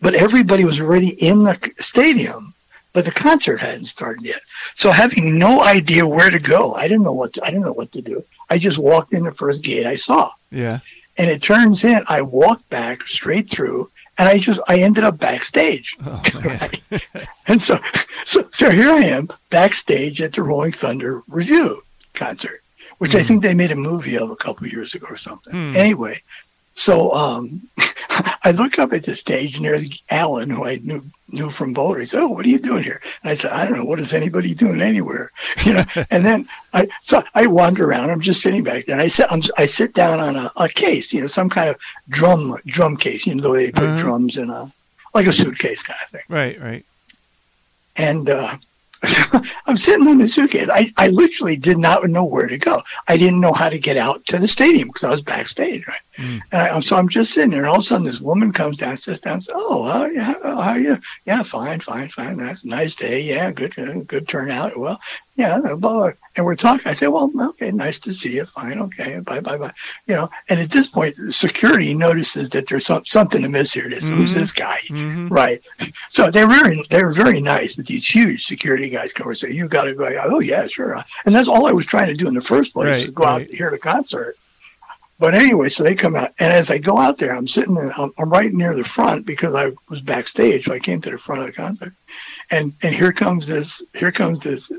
But 0.00 0.14
everybody 0.14 0.64
was 0.64 0.80
already 0.80 1.10
in 1.10 1.44
the 1.44 1.72
stadium. 1.80 2.54
But 2.92 3.06
the 3.06 3.10
concert 3.10 3.58
hadn't 3.58 3.86
started 3.86 4.22
yet. 4.22 4.42
So 4.74 4.90
having 4.90 5.38
no 5.38 5.62
idea 5.62 6.06
where 6.06 6.28
to 6.28 6.38
go, 6.38 6.74
I 6.74 6.88
didn't 6.88 7.04
know 7.04 7.12
what 7.14 7.32
to, 7.34 7.44
I 7.44 7.46
didn't 7.50 7.64
know 7.64 7.72
what 7.72 7.90
to 7.92 8.02
do. 8.02 8.22
I 8.50 8.58
just 8.58 8.76
walked 8.76 9.14
in 9.14 9.24
the 9.24 9.32
first 9.32 9.62
gate 9.62 9.86
I 9.86 9.94
saw. 9.94 10.30
Yeah. 10.52 10.78
And 11.18 11.28
it 11.30 11.42
turns 11.42 11.84
in, 11.84 12.02
I 12.08 12.22
walked 12.22 12.68
back 12.70 13.06
straight 13.08 13.50
through, 13.50 13.90
and 14.18 14.28
I 14.28 14.38
just 14.38 14.60
I 14.68 14.78
ended 14.78 15.04
up 15.04 15.18
backstage. 15.18 15.96
Oh. 16.04 16.22
And 17.48 17.60
so, 17.60 17.78
so, 18.24 18.48
so 18.52 18.70
here 18.70 18.90
I 18.90 19.00
am 19.00 19.28
backstage 19.50 20.22
at 20.22 20.32
the 20.32 20.42
Rolling 20.42 20.72
Thunder 20.72 21.22
Revue 21.28 21.80
concert, 22.14 22.62
which 22.98 23.14
I 23.14 23.18
Hmm. 23.18 23.24
think 23.24 23.42
they 23.42 23.54
made 23.54 23.72
a 23.72 23.76
movie 23.76 24.16
of 24.16 24.30
a 24.30 24.36
couple 24.36 24.64
of 24.66 24.72
years 24.72 24.94
ago 24.94 25.06
or 25.10 25.16
something. 25.16 25.52
Hmm. 25.52 25.76
Anyway, 25.76 26.22
so 26.74 27.12
um, 27.12 27.60
I 28.44 28.52
look 28.56 28.78
up 28.78 28.92
at 28.92 29.04
the 29.04 29.14
stage 29.14 29.56
and 29.56 29.64
there's 29.66 30.02
Allen, 30.10 30.50
who 30.50 30.64
I 30.64 30.76
knew 30.82 31.02
knew 31.28 31.50
from 31.50 31.72
Boulder. 31.72 32.00
He 32.00 32.04
said, 32.06 32.20
"Oh, 32.20 32.28
what 32.28 32.44
are 32.44 32.48
you 32.48 32.58
doing 32.58 32.82
here?" 32.82 33.00
And 33.22 33.30
I 33.30 33.34
said, 33.34 33.52
"I 33.52 33.64
don't 33.66 33.78
know. 33.78 33.84
What 33.84 34.00
is 34.00 34.12
anybody 34.14 34.54
doing 34.54 34.80
anywhere?" 34.82 35.30
You 35.64 35.74
know. 35.74 35.84
and 36.10 36.24
then 36.26 36.48
I 36.74 36.88
so 37.02 37.22
I 37.34 37.46
wander 37.46 37.86
around. 37.88 38.10
I'm 38.10 38.20
just 38.20 38.42
sitting 38.42 38.62
back 38.64 38.86
there. 38.86 38.94
And 38.94 39.02
I 39.02 39.08
sit 39.08 39.26
I'm, 39.30 39.42
I 39.56 39.64
sit 39.64 39.94
down 39.94 40.20
on 40.20 40.36
a, 40.36 40.52
a 40.56 40.68
case, 40.68 41.12
you 41.14 41.20
know, 41.20 41.26
some 41.26 41.48
kind 41.48 41.70
of 41.70 41.76
drum 42.08 42.56
drum 42.66 42.96
case. 42.96 43.26
You 43.26 43.34
know, 43.34 43.42
the 43.42 43.50
way 43.50 43.66
they 43.66 43.72
put 43.72 43.84
Mhm. 43.84 43.98
drums 43.98 44.36
in 44.38 44.50
a 44.50 44.70
like 45.14 45.26
a 45.26 45.32
suitcase 45.32 45.82
kind 45.82 45.98
of 46.04 46.10
thing 46.10 46.22
Right. 46.28 46.60
Right. 46.60 46.84
and 47.96 48.28
uh, 48.30 48.56
I'm 49.66 49.76
sitting 49.76 50.06
in 50.08 50.18
the 50.18 50.28
suitcase. 50.28 50.68
I, 50.72 50.92
I 50.96 51.08
literally 51.08 51.56
did 51.56 51.78
not 51.78 52.08
know 52.08 52.24
where 52.24 52.46
to 52.46 52.58
go. 52.58 52.82
I 53.08 53.16
didn't 53.16 53.40
know 53.40 53.52
how 53.52 53.68
to 53.68 53.78
get 53.78 53.96
out 53.96 54.24
to 54.26 54.38
the 54.38 54.46
stadium 54.46 54.88
because 54.88 55.04
I 55.04 55.10
was 55.10 55.22
backstage, 55.22 55.86
right? 55.86 56.00
And 56.18 56.42
I, 56.52 56.80
so 56.80 56.96
I'm 56.96 57.08
just 57.08 57.32
sitting 57.32 57.50
there, 57.50 57.60
and 57.60 57.68
all 57.68 57.76
of 57.76 57.80
a 57.80 57.84
sudden 57.84 58.06
this 58.06 58.20
woman 58.20 58.52
comes 58.52 58.76
down, 58.76 58.96
sits 58.96 59.20
down, 59.20 59.40
says, 59.40 59.54
"Oh, 59.56 59.84
uh, 59.84 60.06
yeah, 60.06 60.34
how 60.42 60.60
are 60.60 60.78
you? 60.78 60.98
Yeah, 61.24 61.42
fine, 61.42 61.80
fine, 61.80 62.10
fine. 62.10 62.36
That's 62.36 62.64
a 62.64 62.68
nice 62.68 62.94
day. 62.94 63.22
Yeah, 63.22 63.50
good, 63.50 63.76
uh, 63.78 64.00
good 64.06 64.28
turnout. 64.28 64.76
Well, 64.78 65.00
yeah, 65.34 65.58
blah, 65.60 65.76
blah. 65.76 66.10
and 66.36 66.44
we're 66.44 66.56
talking. 66.56 66.86
I 66.86 66.92
say, 66.92 67.06
well, 67.06 67.30
okay, 67.50 67.70
nice 67.70 67.98
to 68.00 68.12
see 68.12 68.36
you. 68.36 68.44
Fine, 68.44 68.78
okay, 68.80 69.18
bye, 69.20 69.40
bye, 69.40 69.56
bye. 69.56 69.72
You 70.06 70.14
know, 70.14 70.28
and 70.50 70.60
at 70.60 70.70
this 70.70 70.88
point, 70.88 71.16
security 71.32 71.94
notices 71.94 72.50
that 72.50 72.66
there's 72.66 72.84
some, 72.84 73.04
something 73.06 73.42
amiss 73.42 73.72
here. 73.72 73.88
This, 73.88 74.08
Who's 74.08 74.30
mm-hmm. 74.30 74.40
this 74.40 74.52
guy? 74.52 74.78
Mm-hmm. 74.88 75.28
Right. 75.28 75.62
So 76.08 76.30
they 76.30 76.44
were 76.44 76.52
very, 76.54 76.82
they 76.90 77.02
were 77.02 77.12
very 77.12 77.40
nice, 77.40 77.74
but 77.74 77.86
these 77.86 78.06
huge 78.06 78.44
security 78.44 78.90
guys 78.90 79.14
come 79.14 79.24
over 79.24 79.30
and 79.30 79.38
say, 79.38 79.50
"You 79.50 79.66
got 79.66 79.84
to 79.84 79.94
go." 79.94 80.04
Oh 80.24 80.40
yeah, 80.40 80.66
sure. 80.66 81.02
And 81.24 81.34
that's 81.34 81.48
all 81.48 81.66
I 81.66 81.72
was 81.72 81.86
trying 81.86 82.08
to 82.08 82.14
do 82.14 82.28
in 82.28 82.34
the 82.34 82.42
first 82.42 82.74
place, 82.74 82.96
Right, 82.96 83.04
to 83.06 83.10
go 83.10 83.24
out 83.24 83.38
right. 83.38 83.48
to 83.48 83.56
hear 83.56 83.70
the 83.70 83.78
concert. 83.78 84.36
But 85.18 85.34
anyway, 85.34 85.70
so 85.70 85.84
they 85.84 85.94
come 85.94 86.14
out, 86.14 86.34
and 86.38 86.52
as 86.52 86.70
I 86.70 86.76
go 86.78 86.98
out 86.98 87.16
there, 87.16 87.34
I'm 87.34 87.48
sitting, 87.48 87.76
in, 87.76 87.90
I'm, 87.96 88.12
I'm 88.18 88.28
right 88.28 88.52
near 88.52 88.74
the 88.74 88.84
front 88.84 89.24
because 89.24 89.54
I 89.54 89.72
was 89.88 90.02
backstage. 90.02 90.66
So 90.66 90.74
I 90.74 90.80
came 90.80 91.00
to 91.00 91.10
the 91.10 91.18
front 91.18 91.40
of 91.40 91.46
the 91.46 91.52
concert, 91.54 91.94
and 92.50 92.74
and 92.82 92.94
here 92.94 93.12
comes 93.12 93.46
this, 93.46 93.82
here 93.94 94.12
comes 94.12 94.40
this 94.40 94.70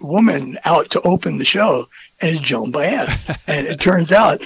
woman 0.00 0.58
out 0.64 0.90
to 0.90 1.00
open 1.02 1.38
the 1.38 1.44
show, 1.44 1.88
and 2.20 2.30
it's 2.36 2.40
Joan 2.40 2.70
Baez. 2.70 3.18
and 3.46 3.66
it 3.66 3.80
turns 3.80 4.12
out 4.12 4.40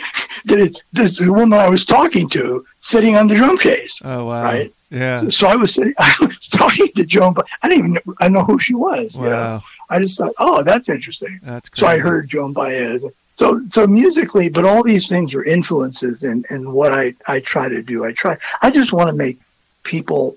that 0.47 0.59
it, 0.59 0.83
this 0.93 1.13
is 1.13 1.19
the 1.19 1.33
woman 1.33 1.59
I 1.59 1.69
was 1.69 1.85
talking 1.85 2.29
to 2.31 2.65
sitting 2.81 3.17
on 3.17 3.27
the 3.27 3.35
drum 3.35 3.59
case. 3.59 4.01
Oh 4.05 4.25
wow. 4.27 4.43
Right. 4.45 4.73
Yeah. 4.91 5.29
So 5.29 5.49
I 5.49 5.57
was 5.57 5.75
sitting, 5.75 5.95
I 5.99 6.15
was 6.21 6.49
talking 6.49 6.89
to 6.95 7.05
Joan, 7.05 7.33
but 7.35 7.47
I 7.63 7.69
didn't 7.69 7.79
even 7.87 7.93
know, 7.95 8.15
I 8.21 8.29
know 8.29 8.45
who 8.45 8.59
she 8.59 8.75
was. 8.75 9.17
you 9.17 9.23
know. 9.23 9.31
Wow. 9.31 9.63
I 9.91 9.99
just 9.99 10.17
thought, 10.17 10.33
oh, 10.39 10.63
that's 10.63 10.89
interesting. 10.89 11.41
That's 11.43 11.69
So 11.75 11.87
I 11.87 11.99
heard 11.99 12.29
Joan 12.29 12.53
Baez. 12.53 13.05
So 13.37 13.61
so 13.71 13.87
musically, 13.87 14.49
but 14.49 14.65
all 14.65 14.83
these 14.85 15.09
things 15.09 15.35
are 15.35 15.43
influences 15.43 16.23
in, 16.23 16.45
in 16.51 16.73
what 16.73 16.93
I, 16.93 17.15
I 17.27 17.41
try 17.41 17.69
to 17.69 17.83
do. 17.83 18.05
I 18.05 18.13
try 18.13 18.39
I 18.63 18.71
just 18.71 18.93
want 18.93 19.09
to 19.09 19.13
make 19.13 19.39
people 19.83 20.37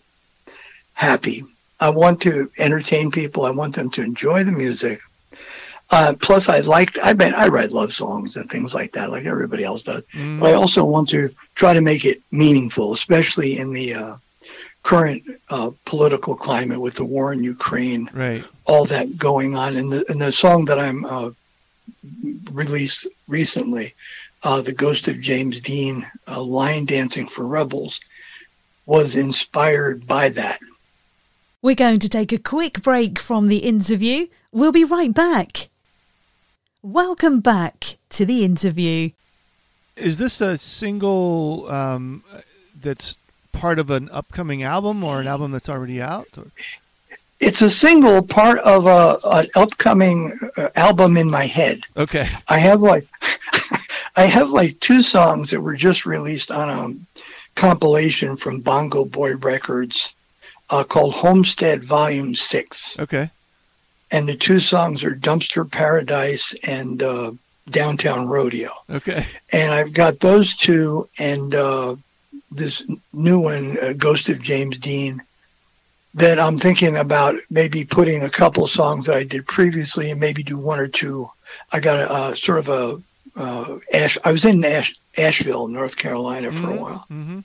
happy. 0.96 1.46
I 1.80 1.90
want 1.90 2.22
to 2.24 2.52
entertain 2.58 3.12
people. 3.12 3.46
I 3.46 3.52
want 3.52 3.76
them 3.76 3.90
to 3.92 4.02
enjoy 4.04 4.44
the 4.44 4.52
music. 4.52 5.02
Uh, 5.90 6.14
plus, 6.20 6.50
I 6.50 6.60
like 6.60 6.98
I 7.00 7.14
bet 7.14 7.38
I 7.38 7.48
write 7.48 7.72
love 7.72 7.94
songs 7.94 8.36
and 8.36 8.50
things 8.50 8.76
like 8.76 8.92
that, 8.94 9.10
like 9.10 9.26
everybody 9.26 9.64
else 9.64 9.84
does. 9.84 10.04
Mm. 10.14 10.40
But 10.40 10.50
I 10.50 10.54
also 10.54 10.84
want 10.84 11.10
to 11.10 11.34
try 11.56 11.74
to 11.74 11.82
make 11.82 12.04
it 12.04 12.22
meaningful, 12.32 12.92
especially 12.92 13.58
in 13.58 13.72
the 13.72 13.94
uh, 13.94 14.16
current 14.84 15.24
uh, 15.50 15.72
political 15.86 16.36
climate 16.36 16.82
with 16.82 16.96
the 16.96 17.06
war 17.06 17.32
in 17.32 17.44
Ukraine 17.44 18.10
Right. 18.14 18.44
all 18.66 18.86
that 18.86 19.18
going 19.18 19.56
on. 19.56 19.78
And 19.78 19.90
the 19.90 20.04
and 20.12 20.20
the 20.20 20.32
song 20.32 20.66
that 20.66 20.80
I'm 20.80 21.06
uh, 21.06 21.30
released 22.52 23.08
recently, 23.30 23.94
uh, 24.44 24.62
"The 24.62 24.74
Ghost 24.74 25.08
of 25.08 25.22
James 25.22 25.62
Dean," 25.62 26.06
uh, 26.28 26.42
"Line 26.42 26.86
Dancing 26.86 27.28
for 27.30 27.46
Rebels," 27.46 28.02
was 28.86 29.16
inspired 29.16 30.06
by 30.06 30.30
that. 30.30 30.60
We're 31.62 31.76
going 31.76 32.00
to 32.00 32.10
take 32.10 32.32
a 32.32 32.38
quick 32.38 32.82
break 32.84 33.18
from 33.20 33.48
the 33.48 33.58
interview. 33.58 34.28
We'll 34.52 34.72
be 34.72 34.84
right 34.84 35.14
back. 35.14 35.70
Welcome 36.84 37.40
back 37.40 37.98
to 38.12 38.26
the 38.26 38.44
interview. 38.46 39.10
Is 39.96 40.18
this 40.18 40.40
a 40.40 40.58
single 40.58 41.70
um, 41.70 42.24
that's 42.80 43.18
part 43.52 43.80
of 43.80 43.90
an 43.90 44.10
upcoming 44.12 44.62
album 44.62 45.04
or 45.04 45.20
an 45.20 45.28
album 45.28 45.52
that's 45.52 45.68
already 45.70 46.00
out? 46.02 46.28
Or- 46.38 46.52
It's 47.40 47.64
a 47.64 47.70
single 47.72 48.22
part 48.22 48.60
of 48.60 48.86
a 48.86 49.18
an 49.26 49.48
upcoming 49.56 50.40
uh, 50.58 50.70
album 50.76 51.18
in 51.18 51.30
my 51.30 51.46
head. 51.46 51.82
Okay. 51.98 52.30
I 52.48 52.60
have 52.60 52.82
like 52.82 53.08
I 54.16 54.26
have 54.26 54.52
like 54.52 54.80
two 54.80 55.02
songs 55.02 55.50
that 55.52 55.62
were 55.62 55.76
just 55.76 56.06
released 56.06 56.52
on 56.52 56.70
a 56.70 57.20
compilation 57.56 58.38
from 58.38 58.60
Bongo 58.60 59.06
Boy 59.06 59.36
Records 59.36 60.14
uh, 60.70 60.84
called 60.84 61.14
Homestead 61.14 61.84
Volume 61.84 62.36
Six. 62.36 63.00
Okay. 63.00 63.30
and 64.12 64.28
the 64.28 64.36
two 64.36 64.60
songs 64.60 65.04
are 65.04 65.16
Dumpster 65.16 65.70
Paradise 65.70 66.56
and 66.64 67.02
uh, 67.04 67.32
Downtown 67.70 68.28
Rodeo. 68.28 68.72
Okay. 68.90 69.26
And 69.52 69.74
I've 69.74 69.94
got 69.94 70.20
those 70.20 70.56
two 70.56 71.10
and 71.18 71.54
uh, 71.54 71.96
this 72.52 72.84
new 73.14 73.40
one, 73.40 73.78
uh, 73.80 73.94
Ghost 73.98 74.30
of 74.30 74.42
James 74.42 74.78
Dean, 74.78 75.22
that 76.14 76.40
I'm 76.40 76.58
thinking 76.58 76.96
about 76.98 77.36
maybe 77.50 77.84
putting 77.86 78.24
a 78.24 78.30
couple 78.30 78.66
songs 78.68 79.06
that 79.06 79.18
I 79.18 79.24
did 79.24 79.46
previously 79.46 80.10
and 80.12 80.20
maybe 80.20 80.42
do 80.44 80.58
one 80.58 80.80
or 80.80 80.88
two. 80.88 81.30
I 81.72 81.80
got 81.80 82.00
a 82.00 82.10
uh, 82.12 82.36
sort 82.36 82.60
of 82.60 82.70
a 82.70 83.02
uh, 83.40 83.80
Ash. 83.94 84.18
I 84.24 84.32
was 84.32 84.46
in 84.46 84.64
Ash, 84.66 84.96
Asheville, 85.18 85.68
North 85.68 85.96
Carolina, 85.98 86.52
for 86.52 86.72
a 86.72 86.76
while, 86.76 87.06
Mm-hmm. 87.12 87.40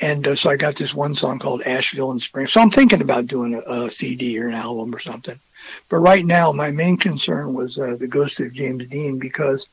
And 0.00 0.26
uh, 0.26 0.34
so 0.34 0.50
I 0.50 0.56
got 0.56 0.76
this 0.76 0.94
one 0.94 1.14
song 1.14 1.38
called 1.38 1.62
Asheville 1.62 2.12
in 2.12 2.20
Spring. 2.20 2.46
So 2.46 2.60
I'm 2.60 2.70
thinking 2.70 3.00
about 3.00 3.26
doing 3.26 3.54
a, 3.54 3.60
a 3.60 3.90
CD 3.90 4.38
or 4.38 4.48
an 4.48 4.54
album 4.54 4.94
or 4.94 4.98
something. 4.98 5.38
But 5.88 5.98
right 5.98 6.24
now, 6.24 6.52
my 6.52 6.70
main 6.70 6.96
concern 6.96 7.54
was 7.54 7.78
uh, 7.78 7.96
the 7.98 8.06
Ghost 8.06 8.38
of 8.40 8.52
James 8.52 8.86
Dean 8.86 9.18
because 9.18 9.68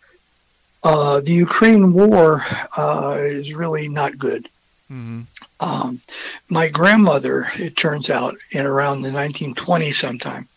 uh, 0.83 1.19
the 1.19 1.33
Ukraine 1.33 1.93
war 1.93 2.43
uh, 2.75 3.17
is 3.19 3.53
really 3.53 3.89
not 3.89 4.17
good. 4.17 4.49
Mm-hmm. 4.91 5.21
Um, 5.59 6.01
my 6.49 6.69
grandmother, 6.69 7.47
it 7.55 7.75
turns 7.75 8.09
out, 8.09 8.37
in 8.51 8.65
around 8.65 9.01
the 9.01 9.09
1920s 9.09 9.95
sometime, 9.95 10.47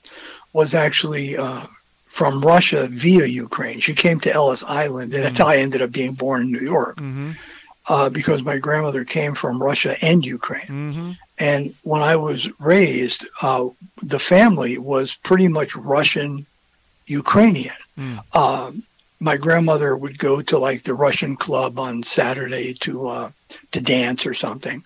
was 0.52 0.75
actually 0.75 1.37
uh, 1.37 1.66
from 2.06 2.40
Russia 2.40 2.87
via 2.90 3.26
Ukraine. 3.26 3.80
She 3.80 3.94
came 3.94 4.20
to 4.20 4.32
Ellis 4.32 4.64
Island, 4.64 5.14
and 5.14 5.25
that's 5.25 5.38
how 5.38 5.49
I 5.49 5.58
ended 5.58 5.82
up 5.82 5.92
being 5.92 6.12
born 6.12 6.42
in 6.42 6.52
New 6.52 6.61
York 6.61 6.96
Mm-hmm. 6.96 7.32
Uh, 7.88 8.09
because 8.11 8.43
my 8.43 8.59
grandmother 8.59 9.05
came 9.05 9.35
from 9.35 9.62
Russia 9.62 9.97
and 10.05 10.25
Ukraine. 10.25 10.66
Mm-hmm. 10.66 11.11
And 11.38 11.75
when 11.83 12.02
I 12.02 12.16
was 12.16 12.49
raised, 12.59 13.26
uh, 13.43 13.69
the 14.02 14.19
family 14.19 14.78
was 14.78 15.16
pretty 15.16 15.49
much 15.49 15.76
Russian 15.76 16.47
Ukrainian. 17.07 17.75
Mm. 17.99 18.37
Um, 18.37 18.83
my 19.21 19.37
grandmother 19.37 19.97
would 19.97 20.19
go 20.19 20.43
to 20.43 20.59
like 20.59 20.83
the 20.83 20.95
Russian 20.95 21.37
club 21.37 21.78
on 21.78 22.02
Saturday 22.02 22.75
to 22.75 23.09
uh, 23.09 23.31
to 23.73 23.81
dance 23.81 24.26
or 24.26 24.35
something, 24.35 24.85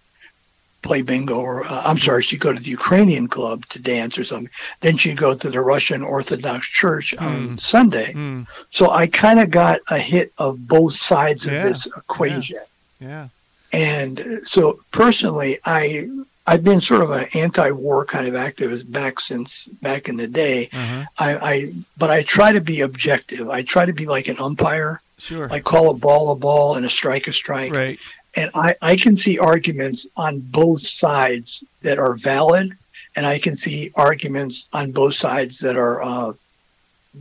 play 0.83 1.03
bingo, 1.03 1.41
or 1.41 1.65
uh, 1.65 1.83
I'm 1.85 1.99
sorry, 1.99 2.23
she'd 2.23 2.41
go 2.41 2.53
to 2.53 2.63
the 2.63 2.71
Ukrainian 2.71 3.27
club 3.29 3.67
to 3.71 3.79
dance 3.81 4.19
or 4.19 4.25
something. 4.25 4.51
Then 4.81 4.97
she'd 4.99 5.17
go 5.17 5.35
to 5.35 5.51
the 5.51 5.61
Russian 5.61 6.03
Orthodox 6.03 6.69
Church 6.69 7.15
on 7.15 7.57
Mm. 7.57 7.61
Sunday. 7.61 8.13
Mm. 8.13 8.47
So 8.71 8.91
I 8.91 9.07
kind 9.07 9.41
of 9.41 9.51
got 9.51 9.81
a 9.89 9.99
hit 9.99 10.33
of 10.39 10.69
both 10.69 10.95
sides 10.95 11.47
of 11.47 11.53
this 11.63 11.87
equation. 11.87 12.59
Yeah. 13.01 13.29
And 13.73 14.41
so 14.45 14.81
personally, 14.91 15.59
I 15.65 16.09
I've 16.47 16.65
been 16.65 16.81
sort 16.81 17.03
of 17.03 17.11
an 17.13 17.29
anti-war 17.35 18.05
kind 18.07 18.27
of 18.27 18.35
activist 18.35 18.91
back 18.91 19.21
since 19.21 19.67
back 19.67 20.09
in 20.09 20.17
the 20.17 20.27
day. 20.27 20.69
Uh-huh. 20.73 21.05
I, 21.19 21.37
I 21.53 21.73
but 21.97 22.11
I 22.11 22.23
try 22.23 22.53
to 22.53 22.61
be 22.61 22.81
objective. 22.81 23.49
I 23.49 23.63
try 23.63 23.87
to 23.87 23.93
be 23.93 24.07
like 24.07 24.29
an 24.29 24.39
umpire. 24.39 25.01
Sure. 25.19 25.49
I 25.53 25.61
call 25.61 25.91
a 25.91 25.95
ball 25.95 26.33
a 26.33 26.37
ball 26.37 26.77
and 26.77 26.85
a 26.87 26.91
strike 26.91 27.29
a 27.29 27.33
strike. 27.33 27.73
right. 27.75 27.99
And 28.37 28.51
I, 28.55 28.77
I 28.81 28.95
can 28.97 29.17
see 29.17 29.39
arguments 29.41 30.07
on 30.17 30.39
both 30.41 30.83
sides 30.83 31.65
that 31.83 31.99
are 31.99 32.15
valid, 32.15 32.73
and 33.17 33.27
I 33.27 33.41
can 33.41 33.57
see 33.57 33.91
arguments 33.97 34.69
on 34.73 34.93
both 34.93 35.15
sides 35.17 35.59
that 35.61 35.77
are 35.77 36.01
uh, 36.03 36.33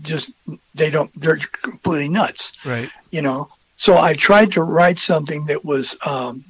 just 0.03 0.31
they 0.75 0.91
don't 0.91 1.11
they're 1.19 1.37
completely 1.37 2.09
nuts 2.09 2.53
Right. 2.65 2.89
you 3.11 3.21
know. 3.21 3.49
So 3.79 3.97
I 3.97 4.13
tried 4.13 4.51
to 4.51 4.61
write 4.61 4.99
something 4.99 5.45
that 5.45 5.63
was 5.63 5.97
um, 6.05 6.43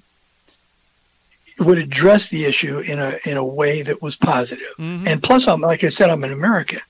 would 1.59 1.77
address 1.77 2.29
the 2.29 2.45
issue 2.45 2.79
in 2.79 2.99
a 2.99 3.19
in 3.25 3.37
a 3.37 3.45
way 3.45 3.83
that 3.83 4.01
was 4.01 4.15
positive. 4.15 4.73
Mhm. 4.79 5.07
And 5.07 5.21
plus, 5.23 5.47
I'm 5.47 5.61
like 5.61 5.83
I 5.83 5.89
said, 5.89 6.09
I'm 6.09 6.23
an 6.23 6.33
American, 6.33 6.81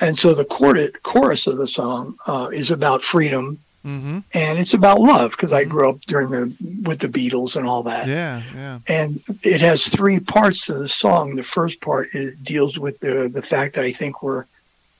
and 0.00 0.18
so 0.18 0.32
the 0.34 0.46
chorus 0.46 0.92
chorus 1.02 1.46
of 1.46 1.58
the 1.58 1.68
song 1.68 2.16
uh, 2.26 2.48
is 2.52 2.70
about 2.72 3.02
freedom 3.02 3.58
Mm-hmm. 3.86 4.18
and 4.34 4.58
it's 4.58 4.74
about 4.74 4.98
love 5.00 5.30
because 5.30 5.52
I 5.52 5.62
grew 5.62 5.88
up 5.88 6.00
during 6.08 6.28
the 6.28 6.52
with 6.82 6.98
the 6.98 7.06
Beatles 7.06 7.54
and 7.54 7.64
all 7.68 7.84
that. 7.84 8.08
Yeah. 8.08 8.42
Yeah. 8.52 8.78
And 8.88 9.22
it 9.44 9.60
has 9.60 9.86
three 9.86 10.18
parts 10.18 10.66
to 10.66 10.74
the 10.74 10.88
song. 10.88 11.36
The 11.36 11.44
first 11.44 11.80
part 11.80 12.12
is, 12.12 12.34
deals 12.42 12.76
with 12.76 12.98
the 12.98 13.28
the 13.32 13.42
fact 13.42 13.76
that 13.76 13.84
I 13.84 13.92
think 13.92 14.24
we're 14.24 14.44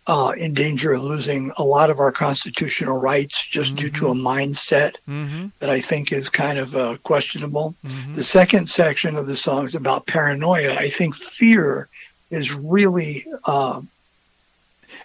uh, 0.07 0.33
in 0.37 0.55
danger 0.55 0.93
of 0.93 1.03
losing 1.03 1.51
a 1.57 1.65
lot 1.65 1.91
of 1.91 1.99
our 1.99 2.13
constitutional 2.13 2.99
rights 2.99 3.45
just 3.45 3.75
due 3.75 3.91
to 3.91 4.09
a 4.09 4.15
mindset 4.15 4.97
Mm-hmm. 5.09 5.49
that 5.61 5.71
I 5.71 5.81
think 5.81 6.13
is 6.13 6.29
kind 6.31 6.59
of 6.59 6.77
uh, 6.77 6.97
questionable. 7.03 7.75
Mm-hmm. 7.85 8.15
The 8.15 8.25
second 8.25 8.69
section 8.69 9.17
of 9.17 9.27
the 9.27 9.37
song 9.37 9.67
is 9.67 9.75
about 9.75 10.07
paranoia. 10.07 10.75
I 10.75 10.91
think 10.91 11.15
fear 11.15 11.89
is 12.31 12.53
really, 12.53 13.27
uh, 13.45 13.81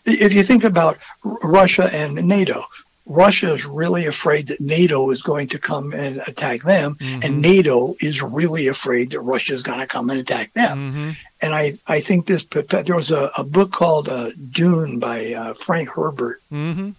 if 0.06 0.34
you 0.34 0.44
think 0.44 0.64
about 0.64 0.98
Russia 1.24 1.90
and 1.94 2.16
NATO, 2.28 2.66
Russia 3.12 3.54
is 3.54 3.66
really 3.66 4.06
afraid 4.06 4.48
that 4.48 4.62
NATO 4.62 5.12
is 5.12 5.22
going 5.22 5.48
to 5.50 5.60
come 5.60 5.92
and 5.94 6.22
attack 6.28 6.64
them, 6.64 6.96
Mhm. 7.00 7.24
and 7.26 7.42
NATO 7.42 7.96
is 8.00 8.22
really 8.22 8.68
afraid 8.68 9.12
that 9.12 9.20
Russia 9.22 9.54
is 9.54 9.64
going 9.64 9.80
to 9.80 9.88
come 9.88 10.10
and 10.10 10.20
attack 10.20 10.54
them. 10.54 10.78
Mm-hmm. 10.78 11.10
And 11.42 11.54
I, 11.54 11.74
I 11.88 12.00
think 12.02 12.26
this, 12.28 12.46
there 12.46 12.96
was 12.96 13.12
a, 13.12 13.32
a 13.38 13.44
book 13.44 13.72
called 13.72 14.08
uh, 14.08 14.32
Dune 14.52 15.00
by 15.00 15.34
uh, 15.34 15.54
Frank 15.56 15.90
Herbert 15.90 16.42
Mm-hmm. 16.52 16.90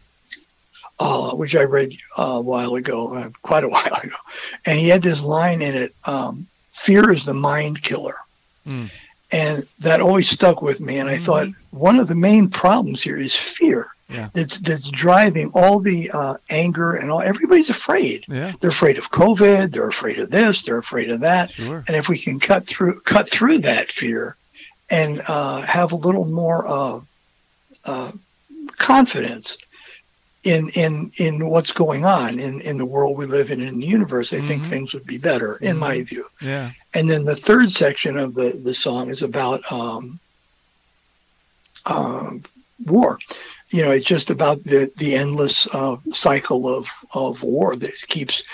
uh, 0.99 1.31
which 1.35 1.57
I 1.57 1.63
read 1.65 1.91
uh, 2.19 2.23
a 2.23 2.41
while 2.41 2.75
ago, 2.75 3.15
uh, 3.15 3.31
quite 3.43 3.65
a 3.65 3.69
while 3.77 3.95
ago, 4.03 4.17
and 4.67 4.79
he 4.79 4.89
had 4.89 5.03
this 5.03 5.23
line 5.23 5.63
in 5.63 5.75
it: 5.75 5.95
um, 6.05 6.47
"Fear 6.73 7.13
is 7.13 7.25
the 7.25 7.35
mind 7.35 7.83
killer." 7.83 8.17
Mm. 8.69 8.91
And 9.33 9.67
that 9.81 10.01
always 10.03 10.29
stuck 10.29 10.61
with 10.63 10.79
me. 10.81 10.99
And 10.99 11.09
I 11.09 11.17
Mhm. 11.17 11.23
thought 11.25 11.49
one 11.71 11.99
of 11.99 12.07
the 12.09 12.15
main 12.15 12.49
problems 12.51 13.03
here 13.03 13.17
is 13.19 13.35
fear. 13.35 13.89
Yeah. 14.11 14.29
That's 14.35 14.59
that's 14.59 14.91
driving 14.91 15.53
all 15.55 15.79
the 15.81 16.11
uh, 16.11 16.35
anger 16.51 16.93
and 16.95 17.11
all. 17.11 17.23
Everybody's 17.23 17.71
afraid. 17.71 18.27
Yeah, 18.29 18.53
They're 18.61 18.69
afraid 18.69 18.99
of 18.99 19.11
COVID. 19.11 19.73
They're 19.73 19.89
afraid 19.89 20.19
of 20.19 20.31
this. 20.31 20.63
They're 20.63 20.77
afraid 20.77 21.11
of 21.11 21.21
that. 21.21 21.51
sure. 21.53 21.83
And 21.89 21.97
if 21.97 22.11
we 22.11 22.19
can 22.19 22.39
cut 22.39 22.67
through 22.67 23.01
cut 23.01 23.31
through 23.31 23.61
that 23.61 23.91
fear, 23.91 24.37
and 24.91 25.23
uh, 25.27 25.63
have 25.63 25.93
a 25.93 25.97
little 25.97 26.27
more 26.27 26.67
uh, 27.87 28.11
confidence 28.77 29.59
in 30.45 30.69
in 30.71 31.11
in 31.19 31.49
what's 31.49 31.73
going 31.73 32.05
on 32.05 32.41
in 32.41 32.61
in 32.63 32.77
the 32.77 32.87
world 32.87 33.17
we 33.17 33.27
live 33.27 33.51
in 33.51 33.61
in 33.61 33.79
the 33.79 33.87
universe, 33.87 34.33
I 34.33 34.41
think 34.41 34.65
Mhm. 34.65 34.69
things 34.71 34.93
would 34.95 35.07
be 35.07 35.19
better, 35.19 35.57
in 35.57 35.77
my 35.79 36.03
view. 36.03 36.27
Yeah. 36.41 36.71
And 36.95 37.09
then 37.09 37.25
the 37.25 37.37
third 37.37 37.71
section 37.71 38.17
of 38.19 38.35
the, 38.35 38.51
the 38.51 38.75
song 38.75 39.11
is 39.11 39.23
about 39.23 39.61
um, 39.73 40.19
um, 41.87 42.43
war. 42.85 43.19
You 43.71 43.83
know, 43.85 43.93
it's 43.93 44.07
just 44.07 44.31
about 44.31 44.63
the, 44.65 44.91
the 44.99 45.15
endless 45.15 45.67
uh, 45.73 45.97
cycle 46.13 46.69
of, 46.69 46.89
of 47.15 47.43
war 47.43 47.75
that 47.77 47.95
keeps 48.09 48.45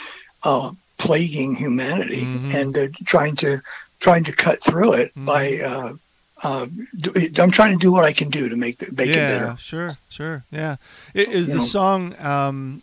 uh, 0.45 0.71
plaguing 0.99 1.54
humanity 1.54 2.26
Mhm. 2.26 2.54
and 2.54 2.78
uh, 2.78 2.88
trying 3.07 3.37
to 3.37 3.61
trying 4.00 4.25
to 4.25 4.33
cut 4.33 4.62
through 4.62 4.92
it 4.92 5.12
by. 5.16 5.59
Uh, 6.42 6.66
do, 6.97 7.12
I'm 7.38 7.50
trying 7.50 7.73
to 7.73 7.78
do 7.78 7.90
what 7.90 8.04
I 8.04 8.12
can 8.12 8.28
do 8.28 8.49
to 8.49 8.57
make 8.57 8.78
the, 8.78 8.92
make 8.92 9.09
yeah, 9.14 9.37
it 9.37 9.38
better. 9.40 9.57
sure, 9.59 9.90
sure. 10.09 10.45
Yeah. 10.50 10.76
Is 11.14 11.49
You 11.49 11.54
the 11.54 11.59
know. 11.61 11.64
song 11.64 12.14
um, 12.21 12.83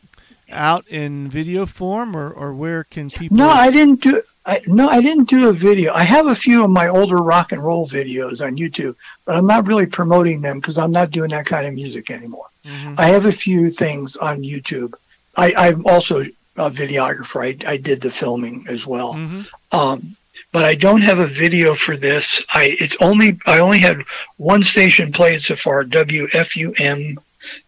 out 0.51 0.88
in 0.89 1.29
video 1.29 1.65
form, 1.65 2.15
or, 2.17 2.29
or 2.31 2.53
where 2.53 2.83
can 2.83 3.09
people? 3.09 3.38
No, 3.38 3.50
I 3.50 3.71
didn't 3.71 4.01
do. 4.01 4.21
I, 4.45 4.62
no, 4.67 4.88
I 4.89 5.01
didn't 5.01 5.27
do 5.29 5.50
a 5.50 5.53
video. 5.53 5.91
I 5.93 6.03
have 6.03 6.27
a 6.27 6.35
few 6.35 6.63
of 6.63 6.69
my 6.69 6.88
older 6.88 7.15
rock 7.17 7.51
and 7.51 7.63
roll 7.63 7.88
videos 7.88 8.45
on 8.45 8.57
YouTube, 8.57 8.95
but 9.25 9.35
I'm 9.35 9.45
not 9.47 9.65
really 9.65 9.88
promoting 9.88 10.41
them 10.41 10.59
because 10.59 10.77
I'm 10.77 10.91
not 10.91 11.09
doing 11.12 11.31
that 11.31 11.47
kind 11.47 11.65
of 11.65 11.74
music 11.74 12.12
anymore. 12.12 12.45
Mhm. 12.63 12.95
I 13.00 13.07
have 13.07 13.25
a 13.25 13.31
few 13.31 13.71
things 13.71 14.17
on 14.17 14.41
YouTube. 14.41 14.93
I, 15.35 15.53
I'm 15.57 15.85
also 15.88 16.21
a 16.57 16.69
videographer. 16.69 17.41
I, 17.65 17.71
I 17.71 17.77
did 17.77 18.01
the 18.01 18.12
filming 18.12 18.65
as 18.69 18.85
well. 18.85 19.15
Mhm. 19.15 19.47
Um, 19.71 20.15
but 20.51 20.63
I 20.65 20.75
don't 20.75 21.01
have 21.01 21.20
a 21.20 21.27
video 21.27 21.75
for 21.75 21.98
this. 21.98 22.44
I 22.50 22.75
it's 22.80 22.96
only 23.01 23.39
I 23.46 23.60
only 23.60 23.80
had 23.80 24.04
one 24.38 24.63
station 24.63 25.12
played 25.12 25.42
so 25.44 25.56
far, 25.56 25.84
WFUM 25.84 27.18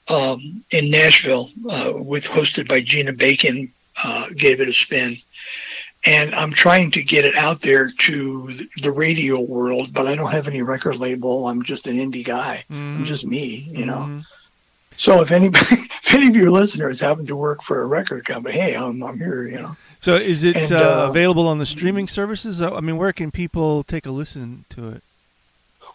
um, 0.08 0.64
in 0.72 0.90
Nashville, 0.90 1.52
uh, 1.70 1.94
with 1.96 2.26
hosted 2.26 2.68
by 2.68 2.82
Gina 2.82 3.14
Bacon. 3.14 3.72
Uh, 4.04 4.30
gave 4.36 4.62
it 4.62 4.70
a 4.70 4.74
spin, 4.74 5.18
and 6.06 6.36
I'm 6.36 6.52
trying 6.54 6.92
to 6.92 7.04
get 7.04 7.26
it 7.26 7.36
out 7.36 7.62
there 7.64 7.90
to 7.90 8.52
the 8.84 8.92
radio 8.92 9.40
world. 9.42 9.92
But 9.92 10.08
I 10.08 10.16
don't 10.16 10.32
have 10.32 10.48
any 10.48 10.62
record 10.62 10.98
label. 10.98 11.48
I'm 11.48 11.64
just 11.64 11.88
an 11.88 11.98
indie 11.98 12.24
guy. 12.24 12.64
I'm 12.70 13.04
Mhm. 13.04 13.06
just 13.06 13.26
me, 13.26 13.68
you 13.72 13.86
know. 13.88 14.06
Mhm. 14.08 14.26
So 14.98 15.22
if 15.22 15.32
anybody, 15.32 15.66
if 16.04 16.14
any 16.14 16.28
of 16.28 16.36
your 16.36 16.52
listeners 16.52 17.00
happen 17.02 17.26
to 17.26 17.36
work 17.36 17.64
for 17.64 17.82
a 17.82 17.86
record 17.88 18.26
company, 18.26 18.56
hey, 18.56 18.76
I'm, 18.76 19.02
I'm 19.04 19.18
here, 19.18 19.48
you 19.48 19.58
know. 19.62 19.76
So 20.02 20.16
is 20.16 20.44
it 20.44 20.56
And, 20.56 20.72
uh, 20.72 21.06
uh, 21.06 21.10
available 21.10 21.48
on 21.48 21.58
the 21.58 21.66
streaming 21.66 22.08
services? 22.08 22.62
Uh, 22.62 22.74
I 22.76 22.82
mean, 22.82 22.98
where 22.98 23.12
can 23.14 23.32
people 23.32 23.84
take 23.84 24.06
a 24.06 24.12
listen 24.12 24.66
to 24.70 24.90
it? 24.90 25.04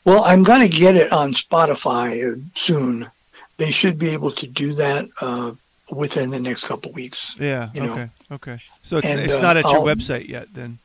Well, 0.04 0.24
I'm 0.24 0.42
going 0.42 0.60
to 0.60 0.68
get 0.68 0.96
it 0.96 1.12
on 1.12 1.32
Spotify 1.32 2.32
uh, 2.32 2.40
soon. 2.54 3.08
They 3.58 3.70
should 3.70 3.98
be 3.98 4.10
able 4.10 4.32
to 4.32 4.46
do 4.46 4.72
that 4.74 5.08
uh, 5.20 5.52
within 5.90 6.30
the 6.30 6.40
next 6.40 6.64
couple 6.64 6.90
weeks. 6.92 7.36
Yeah. 7.38 7.70
You 7.74 7.82
know. 7.82 7.92
okay. 7.92 8.08
Okay. 8.32 8.58
So 8.82 8.96
it's, 8.98 9.06
And, 9.06 9.20
it's 9.20 9.34
uh, 9.34 9.40
not 9.40 9.56
at 9.56 9.64
your 9.64 9.74
I'll- 9.76 9.84
website 9.84 10.28
yet, 10.28 10.48
then. 10.52 10.78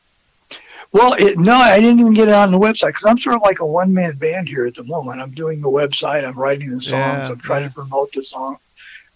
Well, 0.93 1.13
it, 1.19 1.37
no, 1.37 1.53
I 1.55 1.81
didn't 1.81 1.99
even 1.99 2.13
get 2.13 2.29
it 2.29 2.33
on 2.33 2.49
the 2.51 2.57
website 2.57 2.87
because 2.87 3.05
I'm 3.05 3.17
sort 3.19 3.35
of 3.35 3.41
like 3.41 3.59
a 3.59 3.65
one 3.65 3.93
man 3.93 4.15
band 4.15 4.47
here 4.47 4.65
at 4.65 4.75
the 4.75 4.85
moment. 4.85 5.19
I'm 5.19 5.31
doing 5.31 5.59
the 5.59 5.67
website, 5.67 6.23
I'm 6.25 6.33
writing 6.39 6.69
the 6.69 6.81
songs, 6.81 7.27
Yeah, 7.27 7.27
I'm 7.29 7.39
trying 7.39 7.63
yeah. 7.63 7.67
to 7.69 7.73
promote 7.73 8.13
the 8.13 8.23
song, 8.23 8.57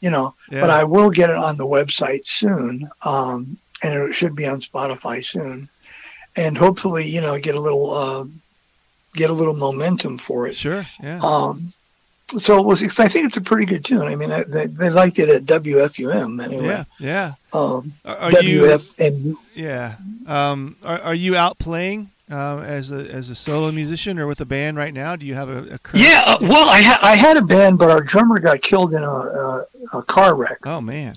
you 0.02 0.10
know. 0.10 0.36
Yeah. 0.52 0.60
But 0.60 0.70
I 0.70 0.84
will 0.84 1.10
get 1.12 1.30
it 1.30 1.38
on 1.38 1.56
the 1.56 1.66
website 1.66 2.28
soon, 2.28 2.90
um, 3.04 3.58
and 3.84 3.94
it 4.10 4.14
should 4.14 4.36
be 4.36 4.46
on 4.46 4.62
Spotify 4.62 5.24
soon, 5.26 5.68
and 6.36 6.58
hopefully, 6.58 7.08
you 7.08 7.22
know, 7.22 7.38
get 7.40 7.56
a 7.56 7.62
little 7.62 7.94
uh, 7.94 8.26
get 9.16 9.30
a 9.30 9.34
little 9.34 9.56
momentum 9.56 10.18
for 10.18 10.48
it. 10.48 10.56
Sure. 10.56 10.86
Yeah. 11.02 11.20
Um, 11.22 11.74
so 12.38 12.58
it 12.60 12.66
was. 12.66 12.82
I 13.00 13.08
think 13.10 13.26
it's 13.26 13.36
a 13.38 13.42
pretty 13.42 13.66
good 13.66 13.84
tune. 13.84 14.04
I 14.04 14.16
mean, 14.16 14.32
I, 14.32 14.44
they, 14.44 14.68
they 14.68 14.90
liked 14.90 15.20
it 15.20 15.28
at 15.30 15.44
WFUM 15.46 16.42
anyway. 16.42 16.66
yeah. 16.66 16.84
Yeah. 17.00 17.34
Um, 17.52 17.92
Are, 18.06 18.16
are 18.16 18.44
you? 18.44 18.78
Yeah. 19.54 19.96
Um, 20.28 20.78
are, 20.84 21.00
are 21.02 21.14
you 21.16 21.36
out 21.36 21.60
playing 21.60 22.10
uh, 22.32 22.60
as 22.60 22.90
a 22.92 23.12
as 23.12 23.30
a 23.30 23.36
solo 23.36 23.70
musician 23.74 24.18
or 24.18 24.28
with 24.28 24.40
a 24.40 24.46
band 24.46 24.78
right 24.78 24.94
now? 24.94 25.18
Do 25.18 25.26
you 25.26 25.34
have 25.36 25.50
a, 25.50 25.74
a 25.74 25.78
current- 25.80 26.06
Yeah. 26.06 26.24
Uh, 26.26 26.38
well, 26.42 26.70
I 26.70 26.82
ha- 26.82 27.00
I 27.02 27.16
had 27.18 27.36
a 27.36 27.42
band, 27.42 27.78
but 27.80 27.90
our 27.92 28.02
drummer 28.02 28.40
got 28.40 28.62
killed 28.62 28.94
in 28.94 29.04
a, 29.04 29.10
a, 29.12 29.66
a 29.92 30.04
car 30.04 30.34
wreck. 30.34 30.60
Oh 30.66 30.80
man. 30.80 31.16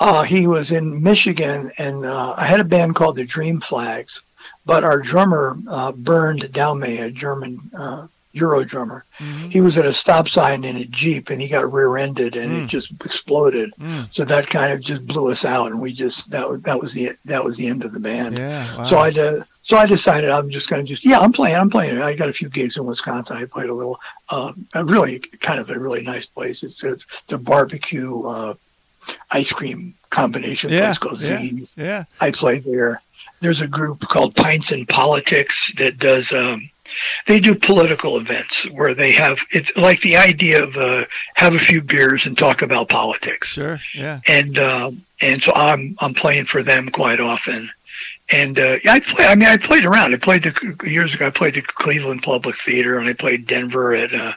Uh, 0.00 0.22
he 0.22 0.46
was 0.46 0.70
in 0.72 1.02
Michigan, 1.02 1.72
and 1.78 2.04
uh, 2.06 2.34
I 2.36 2.44
had 2.46 2.60
a 2.60 2.64
band 2.64 2.94
called 2.94 3.16
the 3.16 3.24
Dream 3.24 3.60
Flags, 3.60 4.22
but 4.64 4.84
our 4.84 5.00
drummer 5.00 5.58
uh, 5.68 5.92
Bernd 5.92 6.42
Daume, 6.52 7.00
a 7.00 7.10
German 7.10 7.60
uh, 7.76 8.06
Euro 8.32 8.62
drummer. 8.62 9.04
Mhm. 9.18 9.50
He 9.50 9.60
was 9.60 9.76
at 9.78 9.86
a 9.86 9.92
stop 9.92 10.28
sign 10.28 10.62
in 10.62 10.76
a 10.76 10.84
jeep, 10.84 11.30
and 11.30 11.42
he 11.42 11.48
got 11.48 11.72
rear-ended, 11.72 12.36
and 12.36 12.52
Mm. 12.52 12.64
it 12.64 12.66
just 12.68 12.92
exploded. 13.04 13.72
Mm. 13.80 14.06
So 14.12 14.24
that 14.26 14.46
kind 14.46 14.72
of 14.72 14.80
just 14.80 15.04
blew 15.06 15.30
us 15.32 15.44
out, 15.44 15.72
and 15.72 15.80
we 15.80 15.92
just 15.92 16.30
that 16.30 16.48
was 16.48 16.60
that 16.60 16.80
was 16.80 16.92
the 16.94 17.12
that 17.24 17.42
was 17.44 17.56
the 17.56 17.66
end 17.66 17.84
of 17.84 17.92
the 17.92 17.98
band. 17.98 18.38
Yeah. 18.38 18.76
Wow. 18.76 18.84
So 18.84 18.96
I 18.98 19.08
uh, 19.10 19.44
so 19.62 19.76
I 19.78 19.86
decided 19.86 20.30
I'm 20.30 20.50
just 20.50 20.68
going 20.70 20.84
to 20.84 20.88
just 20.88 21.04
yeah 21.04 21.18
I'm 21.18 21.32
playing 21.32 21.56
I'm 21.56 21.70
playing. 21.70 22.00
I 22.00 22.14
got 22.14 22.28
a 22.28 22.32
few 22.32 22.48
gigs 22.50 22.76
in 22.76 22.84
Wisconsin. 22.86 23.38
I 23.38 23.46
played 23.46 23.70
a 23.70 23.74
little, 23.74 23.98
uh, 24.28 24.52
a 24.74 24.84
really 24.84 25.18
kind 25.40 25.58
of 25.58 25.70
a 25.70 25.78
really 25.78 26.02
nice 26.02 26.26
place. 26.26 26.62
It's 26.62 26.84
it's, 26.84 27.06
it's 27.24 27.32
a 27.32 27.38
barbecue 27.38 28.22
uh, 28.24 28.54
ice 29.30 29.52
cream 29.52 29.94
combination 30.10 30.70
Yeah, 30.70 30.86
place 30.86 30.98
called 30.98 31.20
yeah. 31.20 31.38
Z's. 31.38 31.74
yeah. 31.76 32.04
I 32.20 32.30
play 32.30 32.58
there. 32.60 33.00
There's 33.40 33.60
a 33.60 33.68
group 33.68 34.00
called 34.08 34.34
Pints 34.34 34.72
and 34.72 34.88
Politics 34.88 35.72
that 35.78 35.98
does. 35.98 36.32
Um, 36.32 36.70
they 37.26 37.38
do 37.38 37.54
political 37.54 38.16
events 38.16 38.64
where 38.70 38.94
they 38.94 39.12
have. 39.12 39.40
It's 39.50 39.76
like 39.76 40.00
the 40.00 40.16
idea 40.16 40.64
of 40.64 40.76
uh, 40.76 41.04
have 41.34 41.54
a 41.54 41.58
few 41.58 41.82
beers 41.82 42.26
and 42.26 42.36
talk 42.36 42.62
about 42.62 42.88
politics 42.88 43.48
Sure. 43.48 43.78
Yeah. 43.94 44.20
and 44.26 44.58
um, 44.58 45.04
and 45.20 45.42
so 45.42 45.52
I'm 45.54 45.96
I'm 46.00 46.14
playing 46.14 46.46
for 46.46 46.62
them 46.62 46.88
quite 46.88 47.20
often. 47.20 47.70
And 48.30 48.58
uh, 48.58 48.76
I 48.86 49.00
play. 49.00 49.24
I 49.24 49.34
mean, 49.34 49.48
I 49.48 49.56
played 49.56 49.86
around. 49.86 50.12
I 50.12 50.18
played 50.18 50.42
the 50.42 50.76
years 50.84 51.14
ago. 51.14 51.28
I 51.28 51.30
played 51.30 51.54
the 51.54 51.62
Cleveland 51.62 52.22
Public 52.22 52.56
Theater, 52.56 52.98
and 52.98 53.08
I 53.08 53.14
played 53.14 53.46
Denver 53.46 53.94
at 53.94 54.12
uh, 54.14 54.34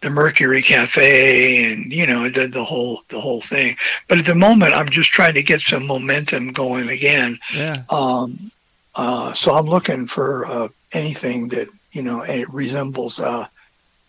the 0.00 0.08
Mercury 0.08 0.62
Cafe, 0.62 1.70
and 1.70 1.92
you 1.92 2.06
know, 2.06 2.30
the, 2.30 2.48
the 2.48 2.64
whole 2.64 3.02
the 3.08 3.20
whole 3.20 3.42
thing. 3.42 3.76
But 4.08 4.18
at 4.18 4.24
the 4.24 4.34
moment, 4.34 4.72
I'm 4.72 4.88
just 4.88 5.10
trying 5.10 5.34
to 5.34 5.42
get 5.42 5.60
some 5.60 5.86
momentum 5.86 6.52
going 6.52 6.88
again. 6.88 7.38
Yeah. 7.54 7.76
Um, 7.90 8.50
uh, 8.94 9.34
so 9.34 9.52
I'm 9.52 9.66
looking 9.66 10.06
for 10.06 10.46
uh, 10.46 10.68
anything 10.92 11.48
that 11.48 11.68
you 11.92 12.02
know 12.02 12.22
and 12.22 12.40
it 12.40 12.50
resembles 12.50 13.20
uh, 13.20 13.46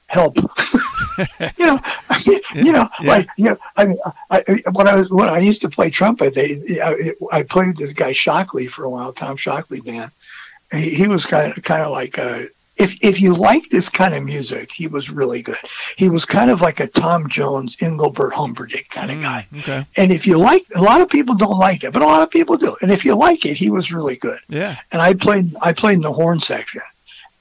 help. 0.07 0.37
you 1.57 1.65
know, 1.65 1.79
I 2.09 2.21
mean, 2.27 2.39
you 2.65 2.71
know, 2.71 2.87
Yeah. 3.01 3.09
like 3.09 3.27
yeah. 3.37 3.55
I 3.75 3.85
mean, 3.85 3.97
I, 4.29 4.43
I- 4.47 4.69
when 4.71 4.87
I 4.87 4.95
was 4.95 5.09
when 5.09 5.29
I 5.29 5.39
used 5.39 5.61
to 5.61 5.69
play 5.69 5.89
trumpet, 5.89 6.33
they 6.35 6.79
I, 6.81 7.13
I 7.31 7.43
played 7.43 7.67
with 7.67 7.77
this 7.77 7.93
guy 7.93 8.11
Shockley 8.11 8.67
for 8.67 8.83
a 8.85 8.89
while, 8.89 9.13
Tom 9.13 9.37
Shockley 9.37 9.81
band. 9.81 10.11
And 10.71 10.81
he, 10.81 10.89
he 10.95 11.07
was 11.07 11.25
kind 11.25 11.57
of 11.57 11.63
kind 11.63 11.81
of 11.81 11.91
like 11.91 12.17
a. 12.17 12.49
If, 12.79 12.95
if 13.03 13.19
you 13.19 13.33
like 13.33 13.67
this 13.71 13.89
kind 13.89 14.13
of 14.13 14.23
music, 14.23 14.71
he 14.71 14.85
was 14.85 15.09
really 15.09 15.41
good. 15.41 15.57
He 15.95 16.09
was 16.09 16.25
kind 16.25 16.51
of 16.51 16.61
like 16.61 16.79
a 16.79 16.85
Tom 16.85 17.27
Jones, 17.27 17.75
Engelbert 17.81 18.33
Humperdinck 18.33 18.87
kind 18.91 19.09
of 19.09 19.17
Mm, 19.17 19.21
guy. 19.23 19.47
Okay. 19.57 19.85
And 19.97 20.11
if 20.11 20.27
you 20.27 20.37
like, 20.37 20.63
a 20.75 20.81
lot 20.83 21.01
of 21.01 21.09
people 21.09 21.33
don't 21.33 21.57
like 21.57 21.83
it, 21.83 21.91
but 21.91 22.03
a 22.03 22.05
lot 22.05 22.21
of 22.21 22.29
people 22.29 22.55
do. 22.55 22.77
And 22.83 22.91
if 22.91 23.03
you 23.03 23.15
like 23.15 23.47
it, 23.47 23.57
he 23.57 23.71
was 23.71 23.91
really 23.91 24.15
good 24.17 24.37
Yeah. 24.47 24.75
and 24.91 25.01
I 25.01 25.15
played 25.15 25.55
I 25.59 25.73
played 25.73 25.95
in 25.95 26.01
the 26.01 26.13
horn 26.13 26.39
section, 26.39 26.83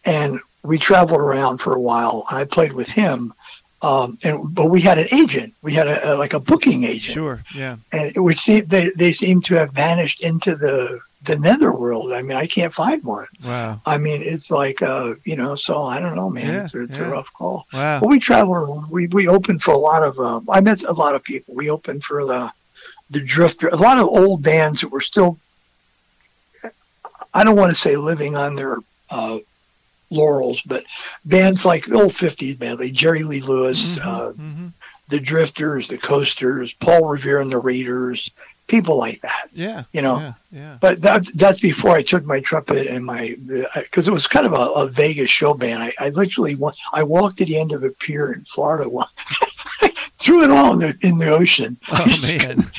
and 0.06 0.40
we 0.62 0.78
traveled 0.78 1.20
around 1.20 1.58
for 1.58 1.74
a 1.74 1.80
while. 1.80 2.24
And 2.30 2.38
I 2.38 2.46
played 2.46 2.72
with 2.72 2.88
him, 2.88 3.34
um, 3.82 4.18
and 4.22 4.54
but 4.54 4.70
we 4.70 4.80
had 4.80 4.98
an 4.98 5.08
agent. 5.12 5.54
We 5.62 5.72
had 5.72 5.86
a, 5.88 6.14
a 6.14 6.16
like 6.16 6.32
a 6.34 6.40
booking 6.40 6.84
agent, 6.84 7.14
Sure. 7.14 7.42
Yeah. 7.54 7.76
and 7.92 8.12
it 8.14 8.20
would 8.20 8.38
seem 8.38 8.64
they 8.66 8.90
they 8.96 9.12
seem 9.12 9.42
to 9.42 9.54
have 9.56 9.72
vanished 9.72 10.22
into 10.22 10.56
the 10.56 11.00
the 11.24 11.38
netherworld. 11.38 12.12
I 12.12 12.22
mean, 12.22 12.36
I 12.36 12.46
can't 12.46 12.72
find 12.72 13.02
one. 13.02 13.26
Wow. 13.44 13.80
I 13.84 13.98
mean, 13.98 14.22
it's 14.22 14.50
like 14.50 14.80
uh, 14.80 15.14
you 15.24 15.36
know. 15.36 15.56
So 15.56 15.84
I 15.84 16.00
don't 16.00 16.14
know, 16.14 16.30
man. 16.30 16.46
Yeah, 16.46 16.64
it's 16.64 16.74
it's 16.74 16.98
yeah. 16.98 17.06
a 17.06 17.10
rough 17.10 17.32
call. 17.34 17.66
Wow. 17.72 18.00
But 18.00 18.08
we 18.08 18.18
traveled. 18.18 18.90
We 18.90 19.08
we 19.08 19.28
opened 19.28 19.62
for 19.62 19.72
a 19.72 19.78
lot 19.78 20.02
of. 20.02 20.18
Uh, 20.18 20.40
I 20.48 20.60
met 20.60 20.82
a 20.84 20.92
lot 20.92 21.14
of 21.14 21.22
people. 21.22 21.54
We 21.54 21.68
opened 21.70 22.04
for 22.04 22.24
the 22.24 22.50
the 23.10 23.20
Drifter. 23.20 23.68
A 23.68 23.76
lot 23.76 23.98
of 23.98 24.06
old 24.08 24.42
bands 24.42 24.80
that 24.80 24.88
were 24.88 25.00
still. 25.00 25.38
I 27.34 27.44
don't 27.44 27.56
want 27.56 27.70
to 27.70 27.76
say 27.78 27.96
living 27.96 28.36
on 28.36 28.56
their 28.56 28.78
uh, 29.10 29.38
laurels, 30.10 30.62
but 30.62 30.84
bands 31.24 31.64
like 31.64 31.86
the 31.86 31.96
old 32.00 32.12
'50s 32.12 32.58
band, 32.58 32.78
like 32.80 32.92
Jerry 32.92 33.22
Lee 33.24 33.40
Lewis, 33.40 33.98
Mhm, 33.98 34.06
uh, 34.06 34.32
mhm. 34.32 34.72
the 35.08 35.20
Drifters, 35.20 35.88
the 35.88 35.98
Coasters, 35.98 36.72
Paul 36.74 37.06
Revere 37.06 37.40
and 37.40 37.50
the 37.50 37.58
Raiders, 37.58 38.30
people 38.68 38.96
like 38.96 39.20
that. 39.20 39.48
Yeah. 39.52 39.84
You 39.92 40.02
know, 40.02 40.18
Yeah. 40.18 40.32
Yeah. 40.52 40.78
But 40.80 41.00
that, 41.02 41.26
that's 41.34 41.60
before 41.60 41.92
I 41.92 42.02
took 42.02 42.24
my 42.24 42.40
trumpet 42.40 42.86
and 42.88 43.04
my, 43.04 43.36
because 43.74 44.08
it 44.08 44.12
was 44.12 44.26
kind 44.26 44.44
of 44.46 44.52
a, 44.54 44.56
a 44.56 44.86
Vegas 44.88 45.30
show 45.30 45.54
band. 45.54 45.82
I, 45.82 45.92
I 46.00 46.08
literally, 46.10 46.54
wa- 46.56 46.72
I 46.92 47.02
walked 47.04 47.36
to 47.38 47.44
the 47.44 47.58
end 47.60 47.72
of 47.72 47.84
a 47.84 47.90
pier 47.90 48.32
in 48.32 48.44
Florida, 48.44 48.88
one- 48.88 49.06
threw 50.18 50.42
it 50.42 50.50
all 50.50 50.72
in 50.72 50.78
the, 50.80 50.98
in 51.06 51.18
the 51.18 51.28
ocean. 51.30 51.76
I 51.90 52.02
Oh 52.02 52.06
just 52.06 52.46
man. 52.46 52.70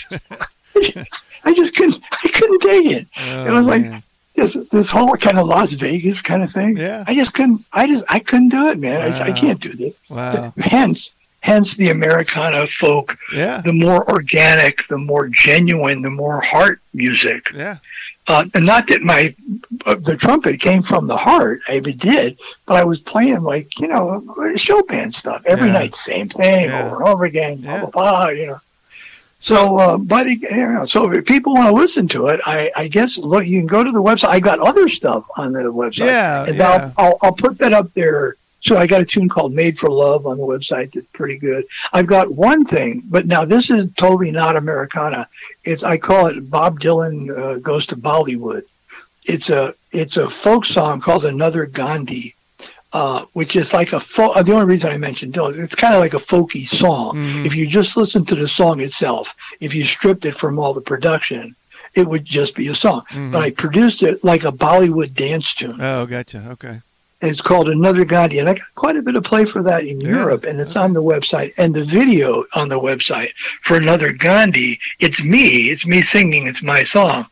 I 1.43 1.53
just 1.53 1.75
couldn't, 1.75 2.01
I 2.11 2.27
couldn't 2.29 2.59
take 2.59 2.85
it. 2.91 3.07
Oh, 3.17 3.55
was 3.55 3.67
like- 3.67 3.83
man. 3.83 4.03
This, 4.37 4.53
this 4.71 4.91
whole 4.91 5.15
kind 5.17 5.39
of 5.39 5.47
Las 5.47 5.73
Vegas 5.73 6.21
kind 6.21 6.43
of 6.43 6.51
thing. 6.51 6.77
Yeah. 6.77 7.03
I 7.07 7.15
just 7.15 7.33
couldn't, 7.33 7.65
I 7.73 7.87
just, 7.87 8.05
I 8.07 8.19
couldn't 8.19 8.49
do 8.49 8.67
it, 8.67 8.77
man. 8.77 9.01
I, 9.01 9.09
said, 9.09 9.27
I 9.27 9.31
can't 9.31 9.59
do 9.59 9.73
this. 9.73 9.95
Wow. 10.11 10.53
Hence, 10.59 11.15
hence 11.39 11.73
the 11.75 11.89
Americana 11.89 12.67
folk, 12.67 13.17
Yeah. 13.33 13.61
the 13.61 13.73
more 13.73 14.07
organic, 14.09 14.87
the 14.89 14.99
more 14.99 15.27
genuine, 15.27 16.03
the 16.03 16.11
more 16.11 16.39
heart 16.41 16.81
music. 16.93 17.47
Yeah. 17.53 17.77
Uh, 18.27 18.45
and 18.53 18.65
not 18.65 18.87
that 18.89 19.01
my 19.01 19.33
uh, 19.85 19.95
the 19.95 20.15
trumpet 20.17 20.59
came 20.59 20.83
from 20.83 21.07
the 21.07 21.15
heart, 21.17 21.61
I 21.69 21.75
it 21.75 21.97
did, 21.97 22.37
but 22.65 22.75
I 22.75 22.83
was 22.83 22.99
playing 22.99 23.41
like 23.41 23.79
you 23.79 23.87
know 23.87 24.21
show 24.57 24.83
band 24.83 25.15
stuff 25.15 25.41
every 25.45 25.67
Yeah. 25.67 25.73
night, 25.79 25.95
same 25.95 26.27
thing 26.27 26.65
Yeah. 26.65 26.85
over 26.87 26.95
and 26.97 27.07
over 27.07 27.23
again, 27.25 27.55
blah 27.61 27.71
Yeah. 27.73 27.79
blah 27.85 27.89
blah, 27.89 28.27
you 28.29 28.47
know. 28.47 28.59
So, 29.39 29.77
uh, 29.77 29.97
but 29.97 30.27
you 30.27 30.39
know, 30.49 30.85
so 30.85 31.11
if 31.11 31.25
people 31.25 31.53
want 31.53 31.67
to 31.69 31.73
listen 31.73 32.07
to 32.09 32.27
it, 32.27 32.41
I, 32.45 32.71
I 32.75 32.87
guess 32.87 33.17
look, 33.19 33.45
you 33.45 33.59
can 33.59 33.67
go 33.67 33.83
to 33.83 33.91
the 33.91 34.01
website. 34.01 34.29
I 34.29 34.39
got 34.39 34.59
other 34.59 34.87
stuff 34.89 35.25
on 35.37 35.53
the 35.53 35.59
website, 35.61 36.07
Yeah. 36.07 36.45
and 36.45 36.55
Yeah. 36.57 36.91
I'll, 36.97 37.05
I'll 37.05 37.17
I'll 37.21 37.33
put 37.33 37.57
that 37.59 37.73
up 37.73 37.93
there. 37.93 38.35
So 38.61 38.75
I 38.77 38.87
got 38.87 39.01
a 39.01 39.05
tune 39.05 39.29
called 39.29 39.53
"Made 39.53 39.77
for 39.77 39.89
Love" 39.91 40.25
on 40.25 40.37
the 40.37 40.43
website 40.43 40.91
that's 40.93 41.05
pretty 41.13 41.37
good. 41.37 41.65
I've 41.93 42.07
got 42.07 42.31
one 42.31 42.65
thing, 42.65 43.03
but 43.05 43.27
now 43.27 43.45
this 43.45 43.69
is 43.69 43.85
totally 43.95 44.31
not 44.31 44.55
Americana. 44.55 45.27
It's 45.63 45.83
I 45.83 45.97
call 45.99 46.25
it 46.25 46.49
Bob 46.49 46.79
Dylan 46.79 47.29
uh, 47.37 47.59
goes 47.59 47.85
to 47.87 47.95
Bollywood. 47.95 48.63
It's 49.25 49.51
a 49.51 49.75
it's 49.91 50.17
a 50.17 50.27
folk 50.29 50.65
song 50.65 50.99
called 50.99 51.25
"Another 51.25 51.67
Gandhi," 51.67 52.33
uh, 52.93 53.25
which 53.33 53.55
is 53.55 53.73
like 53.73 53.93
a 53.93 53.99
folk. 53.99 54.33
The 54.45 54.53
only 54.53 54.65
reason 54.65 54.91
I 54.91 54.97
mentioned 54.97 55.33
Dylan, 55.33 55.57
it's 55.59 55.75
kind 55.75 55.93
of 55.93 55.99
like 55.99 56.13
a 56.13 56.17
folky 56.17 56.65
song. 56.67 57.15
Mhm. 57.17 57.45
If 57.45 57.55
you 57.55 57.67
just 57.67 57.97
listen 57.97 58.25
to 58.25 58.35
the 58.35 58.47
song 58.47 58.79
itself, 58.81 59.35
if 59.59 59.75
you 59.75 59.83
stripped 59.83 60.25
it 60.25 60.37
from 60.37 60.57
all 60.59 60.73
the 60.73 60.81
production, 60.81 61.55
it 61.95 62.07
would 62.07 62.23
just 62.25 62.55
be 62.55 62.67
a 62.69 62.75
song. 62.75 63.03
Mhm. 63.11 63.31
But 63.31 63.43
I 63.43 63.51
produced 63.51 64.03
it 64.03 64.23
like 64.23 64.45
a 64.45 64.51
Bollywood 64.51 65.13
dance 65.15 65.53
tune 65.53 65.79
Oh, 65.81 66.05
gotcha. 66.05 66.43
Okay. 66.51 66.79
and 67.19 67.31
it's 67.31 67.41
called 67.41 67.67
Another 67.67 68.05
Gandhi. 68.05 68.37
And 68.39 68.47
I 68.47 68.53
got 68.53 68.67
quite 68.75 68.95
a 68.95 69.01
bit 69.01 69.15
of 69.15 69.23
play 69.23 69.43
for 69.43 69.63
that 69.63 69.83
in 69.85 69.99
Yeah. 69.99 70.09
Europe, 70.09 70.43
and 70.45 70.59
it's 70.59 70.75
on 70.75 70.93
the 70.93 71.01
website. 71.01 71.51
And 71.57 71.73
the 71.73 71.83
video 71.83 72.45
on 72.53 72.69
the 72.69 72.79
website 72.79 73.31
for 73.63 73.75
Another 73.75 74.11
Gandhi, 74.11 74.79
it's 74.99 75.21
me, 75.23 75.69
it's 75.71 75.85
me 75.85 76.01
singing, 76.03 76.45
it's 76.47 76.61
my 76.61 76.83
song, 76.83 77.25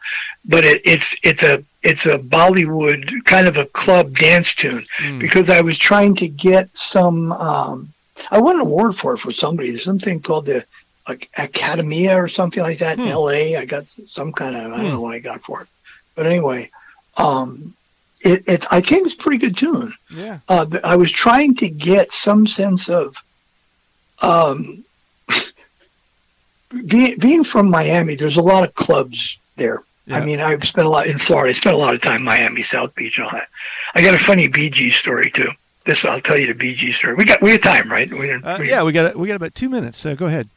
but 0.44 0.66
it, 0.66 0.82
it's 0.86 1.16
it's 1.24 1.44
a 1.44 1.64
it's 1.86 2.06
a 2.06 2.18
Bollywood 2.20 3.24
kind 3.26 3.48
of 3.48 3.56
a 3.58 3.66
club 3.68 4.18
dance 4.18 4.54
tune 4.54 4.86
Mm. 5.00 5.20
because 5.20 5.50
I 5.50 5.62
was 5.62 5.78
trying 5.78 6.16
to 6.16 6.28
get 6.28 6.70
some. 6.78 7.32
Um, 7.32 7.94
I 8.32 8.40
won 8.40 8.56
an 8.56 8.62
award 8.62 8.98
for 8.98 9.14
it 9.14 9.20
for 9.20 9.32
somebody. 9.32 9.70
There's 9.72 9.84
something 9.84 10.20
called 10.22 10.46
the 10.48 10.66
like 11.08 11.30
Academia 11.38 12.18
or 12.18 12.28
something 12.28 12.64
like 12.64 12.80
that 12.80 12.98
in 12.98 13.06
Hmm. 13.06 13.12
L.A. 13.12 13.56
I 13.58 13.66
got 13.66 13.84
some 14.08 14.34
kind 14.34 14.56
of 14.56 14.62
I 14.74 14.78
don't 14.78 14.86
Hmm. 14.86 14.92
know 14.94 15.02
what 15.02 15.14
I 15.14 15.20
got 15.20 15.44
for 15.44 15.62
it, 15.62 15.68
but 16.16 16.26
anyway, 16.26 16.72
um, 17.18 17.76
it, 18.22 18.44
it 18.48 18.66
I 18.72 18.82
think 18.82 19.06
it's 19.06 19.14
a 19.16 19.18
pretty 19.20 19.38
good 19.38 19.56
tune. 19.56 19.94
Yeah. 20.10 20.40
Uh, 20.50 20.66
I 20.84 20.96
was 20.96 21.12
trying 21.12 21.54
to 21.58 21.70
get 21.70 22.12
some 22.12 22.48
sense 22.48 22.90
of 22.90 23.16
um, 24.22 24.84
being 26.88 27.18
being 27.20 27.44
from 27.44 27.70
Miami. 27.70 28.16
There's 28.16 28.38
a 28.38 28.42
lot 28.54 28.64
of 28.64 28.74
clubs 28.76 29.38
there. 29.56 29.84
Yeah. 30.08 30.18
I 30.18 30.26
mean, 30.26 30.40
I've 30.40 30.64
spent 30.68 30.86
a 30.86 30.90
lot 30.90 31.08
in 31.08 31.18
Florida. 31.18 31.50
I 31.50 31.54
spent 31.54 31.76
a 31.76 31.80
lot 31.80 31.96
of 31.96 32.02
time 32.02 32.18
in 32.18 32.24
Miami, 32.26 32.62
South 32.62 32.94
Beach, 32.96 33.20
all 33.20 33.32
that. 33.32 33.48
I 33.96 34.02
got 34.04 34.14
a 34.14 34.20
funny 34.20 34.48
BG 34.48 34.92
story 34.94 35.32
too. 35.32 35.50
This 35.86 36.04
I'll 36.06 36.20
tell 36.22 36.38
you 36.38 36.54
the 36.54 36.54
BG 36.54 36.94
story. 36.94 37.16
We 37.16 37.26
got 37.26 37.42
we 37.42 37.58
got 37.58 37.62
time, 37.62 37.92
right? 37.92 38.10
We, 38.12 38.32
Uh, 38.32 38.60
we- 38.60 38.70
yeah. 38.70 38.84
We 38.84 38.92
got 38.92 39.16
we 39.16 39.28
got 39.28 39.36
about 39.36 39.56
two 39.56 39.70
minutes. 39.70 39.98
So 39.98 40.16
go 40.16 40.26
ahead. 40.28 40.48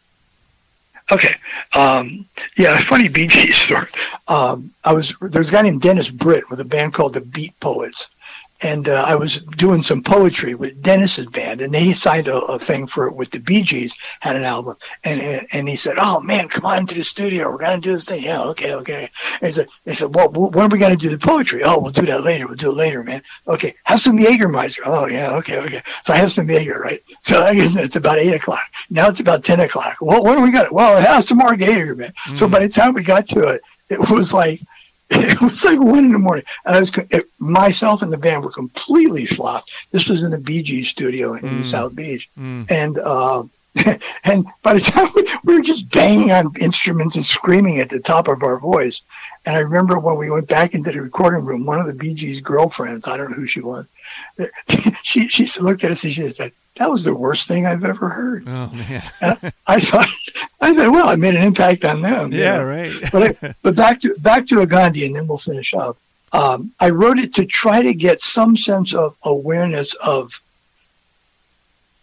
Okay. 1.10 1.34
Um, 1.74 2.26
yeah, 2.58 2.74
a 2.76 2.80
funny 2.80 3.08
BG 3.08 3.52
story. 3.64 3.86
Um, 4.28 4.72
I 4.84 4.92
was 4.92 5.14
there's 5.22 5.48
a 5.48 5.52
guy 5.52 5.62
named 5.62 5.80
Dennis 5.80 6.10
Britt 6.10 6.50
with 6.50 6.60
a 6.60 6.64
band 6.64 6.92
called 6.94 7.14
the 7.14 7.20
Beat 7.22 7.58
Poets, 7.60 8.10
and 8.60 8.88
uh, 8.88 9.04
I 9.06 9.14
was 9.14 9.38
doing 9.56 9.82
some 9.82 10.02
poetry 10.02 10.54
with 10.54 10.82
Dennis's 10.82 11.26
band, 11.26 11.60
and 11.60 11.74
he 11.74 11.92
signed 11.92 12.28
a, 12.28 12.36
a 12.46 12.58
thing 12.58 12.86
for 12.86 13.06
it 13.06 13.14
with 13.14 13.30
the 13.30 13.38
Bee 13.38 13.62
Gees, 13.62 13.96
had 14.20 14.36
an 14.36 14.44
album, 14.44 14.76
and 15.04 15.20
and- 15.52 15.68
he 15.68 15.76
said, 15.76 15.96
"Oh 15.98 16.20
man, 16.20 16.48
come 16.48 16.64
on 16.66 16.86
to 16.86 16.94
the 16.94 17.02
studio, 17.04 17.50
we're 17.50 17.58
gonna 17.58 17.80
do 17.80 17.92
this 17.92 18.06
thing." 18.06 18.22
Yeah, 18.22 18.42
okay, 18.44 18.74
okay. 18.74 19.10
And 19.40 19.48
he 19.48 19.52
said, 19.52 19.68
"They 19.84 19.94
said, 19.94 20.14
well, 20.14 20.30
when 20.30 20.64
are 20.64 20.68
we 20.68 20.78
gonna 20.78 20.96
do 20.96 21.08
the 21.08 21.18
poetry?" 21.18 21.62
Oh, 21.62 21.78
we'll 21.78 21.92
do 21.92 22.06
that 22.06 22.24
later. 22.24 22.46
We'll 22.46 22.56
do 22.56 22.70
it 22.70 22.74
later, 22.76 23.04
man. 23.04 23.22
Okay, 23.46 23.74
have 23.84 24.00
some 24.00 24.18
Jägermeister. 24.18 24.80
Oh 24.86 25.06
yeah, 25.08 25.36
okay, 25.36 25.58
okay. 25.60 25.82
So 26.02 26.14
I 26.14 26.16
have 26.16 26.32
some 26.32 26.48
Jaeger, 26.48 26.80
right? 26.80 27.02
So 27.22 27.42
I 27.44 27.54
guess 27.54 27.76
it's 27.76 27.96
about 27.96 28.18
eight 28.18 28.34
o'clock. 28.34 28.64
Now 28.90 29.08
it's 29.08 29.20
about 29.20 29.44
ten 29.44 29.60
o'clock. 29.60 29.96
Well, 30.00 30.22
what 30.24 30.38
are 30.38 30.42
we 30.42 30.50
got? 30.50 30.72
Well, 30.72 30.98
have 31.00 31.24
some 31.24 31.38
more 31.38 31.54
Jaeger, 31.54 31.94
man. 31.94 32.12
So 32.34 32.46
Mm. 32.48 32.50
by 32.52 32.60
the 32.60 32.68
time 32.68 32.94
we 32.94 33.02
got 33.02 33.28
to 33.28 33.40
it, 33.48 33.60
it 33.90 33.98
was 34.10 34.32
like 34.32 34.60
it 35.10 35.40
was 35.40 35.64
like 35.64 35.80
one 35.80 36.04
in 36.04 36.12
the 36.12 36.18
morning. 36.18 36.44
And 36.64 36.76
I 36.76 36.80
was 36.80 36.96
it, 37.10 37.26
myself 37.38 38.02
and 38.02 38.12
the 38.12 38.18
band 38.18 38.44
were 38.44 38.50
completely 38.52 39.24
flopped. 39.26 39.72
This 39.90 40.08
was 40.08 40.22
in 40.22 40.30
the 40.30 40.38
Bee 40.38 40.62
Gees 40.62 40.88
studio 40.88 41.34
in 41.34 41.40
Mm. 41.40 41.64
South 41.64 41.94
Beach, 41.94 42.28
Mm. 42.38 42.70
and 42.70 42.98
uh, 42.98 43.42
and 44.24 44.46
by 44.62 44.74
the 44.74 44.80
time 44.80 45.08
we, 45.14 45.26
we 45.44 45.54
were 45.54 45.62
just 45.62 45.90
banging 45.90 46.32
on 46.32 46.52
instruments 46.60 47.16
and 47.16 47.24
screaming 47.24 47.78
at 47.80 47.88
the 47.88 48.00
top 48.00 48.28
of 48.28 48.42
our 48.42 48.58
voice. 48.58 49.02
And 49.46 49.56
I 49.56 49.60
remember 49.60 49.98
when 49.98 50.16
we 50.16 50.30
went 50.30 50.48
back 50.48 50.74
into 50.74 50.90
the 50.90 51.00
recording 51.00 51.44
room, 51.44 51.64
one 51.64 51.78
of 51.80 51.86
the 51.86 51.94
Bee 51.94 52.12
Gees 52.14 52.40
girlfriends, 52.40 53.06
I 53.08 53.16
don't 53.16 53.30
know 53.30 53.36
who 53.36 53.46
she 53.46 53.60
was, 53.60 53.86
she 55.02 55.28
she 55.28 55.46
looked 55.60 55.84
at 55.84 55.90
us 55.90 56.04
and 56.04 56.12
she 56.12 56.22
said, 56.30 56.52
"That 56.76 56.90
was 56.90 57.04
the 57.04 57.14
worst 57.14 57.48
thing 57.48 57.66
I've 57.66 57.84
ever 57.84 58.08
heard." 58.08 58.44
Oh 58.46 58.68
man. 58.68 59.02
I 59.66 59.80
thought, 59.80 60.08
I 60.60 60.74
thought, 60.74 60.92
well, 60.92 61.08
I 61.08 61.16
made 61.16 61.34
an 61.34 61.42
impact 61.42 61.84
on 61.84 62.02
them. 62.02 62.32
you 62.32 62.40
yeah. 62.40 62.58
know. 62.58 62.64
Right. 62.64 62.92
But 63.12 63.22
I, 63.42 63.54
but 63.62 63.76
back 63.76 64.00
to 64.00 64.14
back 64.18 64.46
to 64.48 64.60
a 64.60 64.66
Gandhi, 64.66 65.06
and 65.06 65.14
then 65.14 65.26
we'll 65.26 65.38
finish 65.38 65.74
up. 65.74 65.96
Um, 66.32 66.72
I 66.78 66.90
wrote 66.90 67.18
it 67.18 67.34
to 67.34 67.46
try 67.46 67.82
to 67.82 67.94
get 67.94 68.20
some 68.20 68.56
sense 68.56 68.92
of 68.92 69.16
awareness 69.22 69.94
of 69.94 70.42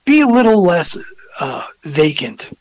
be 0.05 0.21
a 0.21 0.27
little 0.27 0.63
less 0.63 0.97
uh, 1.39 1.67
vacant 1.83 2.57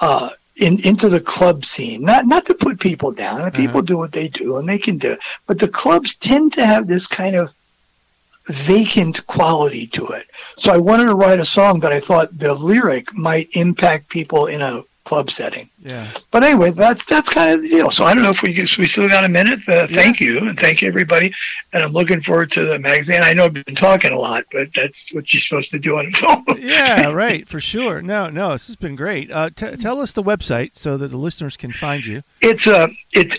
uh, 0.00 0.30
in, 0.56 0.84
into 0.86 1.08
the 1.08 1.20
club 1.20 1.64
scene. 1.64 2.02
Not 2.02 2.26
not 2.26 2.46
to 2.46 2.54
put 2.54 2.80
people 2.80 3.12
down. 3.12 3.50
People 3.52 3.82
do 3.82 3.96
what 3.96 4.12
they 4.12 4.28
do, 4.28 4.56
and 4.56 4.68
they 4.68 4.78
can 4.78 4.98
do. 4.98 5.12
it. 5.12 5.20
But 5.46 5.58
the 5.58 5.68
clubs 5.68 6.14
tend 6.14 6.52
to 6.54 6.64
have 6.64 6.86
this 6.86 7.06
kind 7.06 7.36
of 7.36 7.54
vacant 8.48 9.26
quality 9.26 9.86
to 9.88 10.06
it. 10.08 10.26
So 10.56 10.72
I 10.72 10.78
wanted 10.78 11.04
to 11.06 11.14
write 11.14 11.40
a 11.40 11.44
song 11.44 11.80
that 11.80 11.92
I 11.92 12.00
thought 12.00 12.36
the 12.38 12.54
lyric 12.54 13.14
might 13.14 13.48
impact 13.52 14.08
people 14.08 14.46
in 14.46 14.60
a 14.62 14.82
club 15.04 15.30
setting. 15.30 15.70
Yeah. 15.82 16.06
But 16.30 16.44
anyway, 16.44 16.70
that's 16.70 17.02
that's 17.06 17.30
kind 17.30 17.54
of 17.54 17.62
the 17.62 17.68
deal. 17.70 17.90
So 17.90 18.04
I 18.04 18.12
don't 18.12 18.22
know 18.22 18.28
if 18.28 18.42
we 18.42 18.50
we 18.78 18.86
still 18.86 19.08
got 19.08 19.24
a 19.24 19.28
minute. 19.28 19.60
Uh, 19.66 19.86
Thank 19.86 20.20
you 20.20 20.36
and 20.38 20.58
thank 20.60 20.82
you 20.82 20.88
everybody. 20.88 21.32
And 21.72 21.82
I'm 21.82 21.92
looking 21.92 22.20
forward 22.20 22.50
to 22.52 22.66
the 22.66 22.78
magazine. 22.78 23.22
I 23.22 23.32
know 23.32 23.46
I've 23.46 23.54
been 23.54 23.74
talking 23.74 24.12
a 24.12 24.18
lot, 24.18 24.44
but 24.52 24.68
that's 24.74 25.10
what 25.14 25.32
you're 25.32 25.40
supposed 25.40 25.70
to 25.70 25.78
do 25.78 25.96
on 25.98 26.06
a 26.08 26.10
phone. 26.12 26.44
Yeah. 26.58 27.08
Right. 27.18 27.48
For 27.48 27.58
sure. 27.60 28.02
No. 28.02 28.28
No. 28.28 28.52
This 28.52 28.66
has 28.66 28.76
been 28.76 28.96
great. 28.96 29.30
Uh, 29.32 29.48
t- 29.50 29.76
tell 29.76 30.00
us 30.02 30.12
the 30.12 30.22
website 30.22 30.72
so 30.74 30.98
that 30.98 31.08
the 31.08 31.16
listeners 31.16 31.56
can 31.56 31.72
find 31.72 32.04
you. 32.04 32.22
It's 32.42 32.66
uh 32.66 32.88
it's 33.12 33.38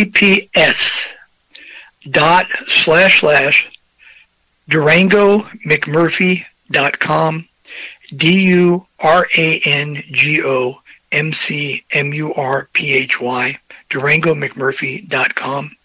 https 0.00 1.08
dot 2.10 2.46
slash 2.66 3.20
slash 3.20 3.68
Durango 4.70 5.40
McMurphy 5.66 6.44
dot 6.70 6.98
com 6.98 7.46
D 8.16 8.46
U 8.48 8.86
R 9.00 9.26
A 9.36 9.60
N 9.64 10.02
G 10.12 10.42
O 10.42 10.80
M 11.12 11.32
C 11.32 11.84
M 11.90 12.14
U 12.14 12.32
R 12.34 12.68
P 12.72 12.94
H 12.94 13.20
Y 13.20 13.58
Durango 13.90 14.34
McMurphy 14.34 15.06
dot 15.08 15.34
com 15.34 15.76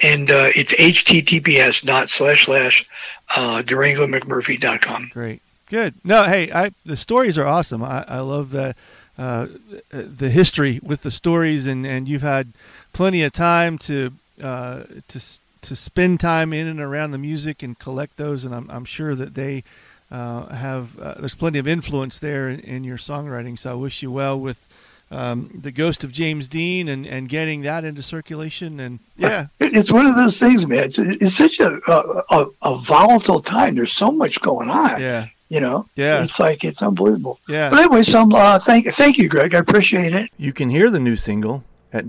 and 0.00 0.30
uh, 0.30 0.50
it's 0.54 0.74
https 0.74 1.84
dot 1.84 2.08
slash 2.08 2.46
slash 2.46 2.88
uh, 3.36 3.62
Durango 3.62 4.06
McMurphy 4.06 4.60
dot 4.60 4.80
com. 4.80 5.10
Great. 5.12 5.40
Good. 5.68 5.94
No. 6.04 6.24
Hey. 6.24 6.52
I 6.52 6.70
the 6.84 6.96
stories 6.96 7.38
are 7.38 7.46
awesome. 7.46 7.82
I, 7.82 8.04
I 8.06 8.20
love 8.20 8.50
the 8.50 8.74
uh, 9.16 9.46
the 9.90 10.28
history 10.28 10.80
with 10.82 11.02
the 11.02 11.10
stories, 11.10 11.66
and, 11.66 11.86
and 11.86 12.08
you've 12.08 12.22
had 12.22 12.48
plenty 12.92 13.22
of 13.22 13.32
time 13.32 13.78
to 13.78 14.12
uh, 14.42 14.82
to 15.08 15.20
to 15.64 15.76
spend 15.76 16.20
time 16.20 16.52
in 16.52 16.66
and 16.66 16.80
around 16.80 17.10
the 17.10 17.18
music 17.18 17.62
and 17.62 17.78
collect 17.78 18.16
those, 18.16 18.44
and 18.44 18.54
I'm 18.54 18.70
I'm 18.70 18.84
sure 18.84 19.14
that 19.14 19.34
they 19.34 19.64
uh, 20.10 20.46
have 20.54 20.98
uh, 20.98 21.14
there's 21.18 21.34
plenty 21.34 21.58
of 21.58 21.66
influence 21.66 22.18
there 22.18 22.48
in, 22.48 22.60
in 22.60 22.84
your 22.84 22.98
songwriting. 22.98 23.58
So 23.58 23.72
I 23.72 23.74
wish 23.74 24.02
you 24.02 24.10
well 24.10 24.38
with 24.38 24.66
um, 25.10 25.50
the 25.62 25.70
Ghost 25.70 26.02
of 26.04 26.12
James 26.12 26.48
Dean 26.48 26.88
and, 26.88 27.06
and 27.06 27.28
getting 27.28 27.62
that 27.62 27.84
into 27.84 28.02
circulation. 28.02 28.80
And 28.80 28.98
yeah, 29.16 29.46
It's 29.60 29.92
one 29.92 30.06
of 30.06 30.16
those 30.16 30.38
things, 30.38 30.66
man. 30.66 30.84
It's, 30.84 30.98
it's 30.98 31.34
such 31.36 31.60
a, 31.60 31.80
a 31.88 32.46
a 32.62 32.78
volatile 32.78 33.40
time. 33.40 33.74
There's 33.74 33.92
so 33.92 34.10
much 34.10 34.40
going 34.40 34.70
on. 34.70 35.00
yeah, 35.00 35.26
You 35.48 35.60
know, 35.60 35.86
Yeah. 35.96 36.22
it's 36.24 36.40
like 36.40 36.64
it's 36.64 36.82
unbelievable. 36.82 37.38
Yeah. 37.48 37.70
But 37.70 37.80
anyway, 37.80 38.02
some 38.02 38.32
uh, 38.34 38.58
thank 38.58 38.92
thank 38.94 39.18
you, 39.18 39.28
Greg. 39.28 39.54
I 39.54 39.58
appreciate 39.58 40.14
it. 40.14 40.30
You 40.36 40.52
can 40.52 40.68
hear 40.70 40.90
the 40.90 41.00
new 41.00 41.16
single 41.16 41.64
at 41.92 42.08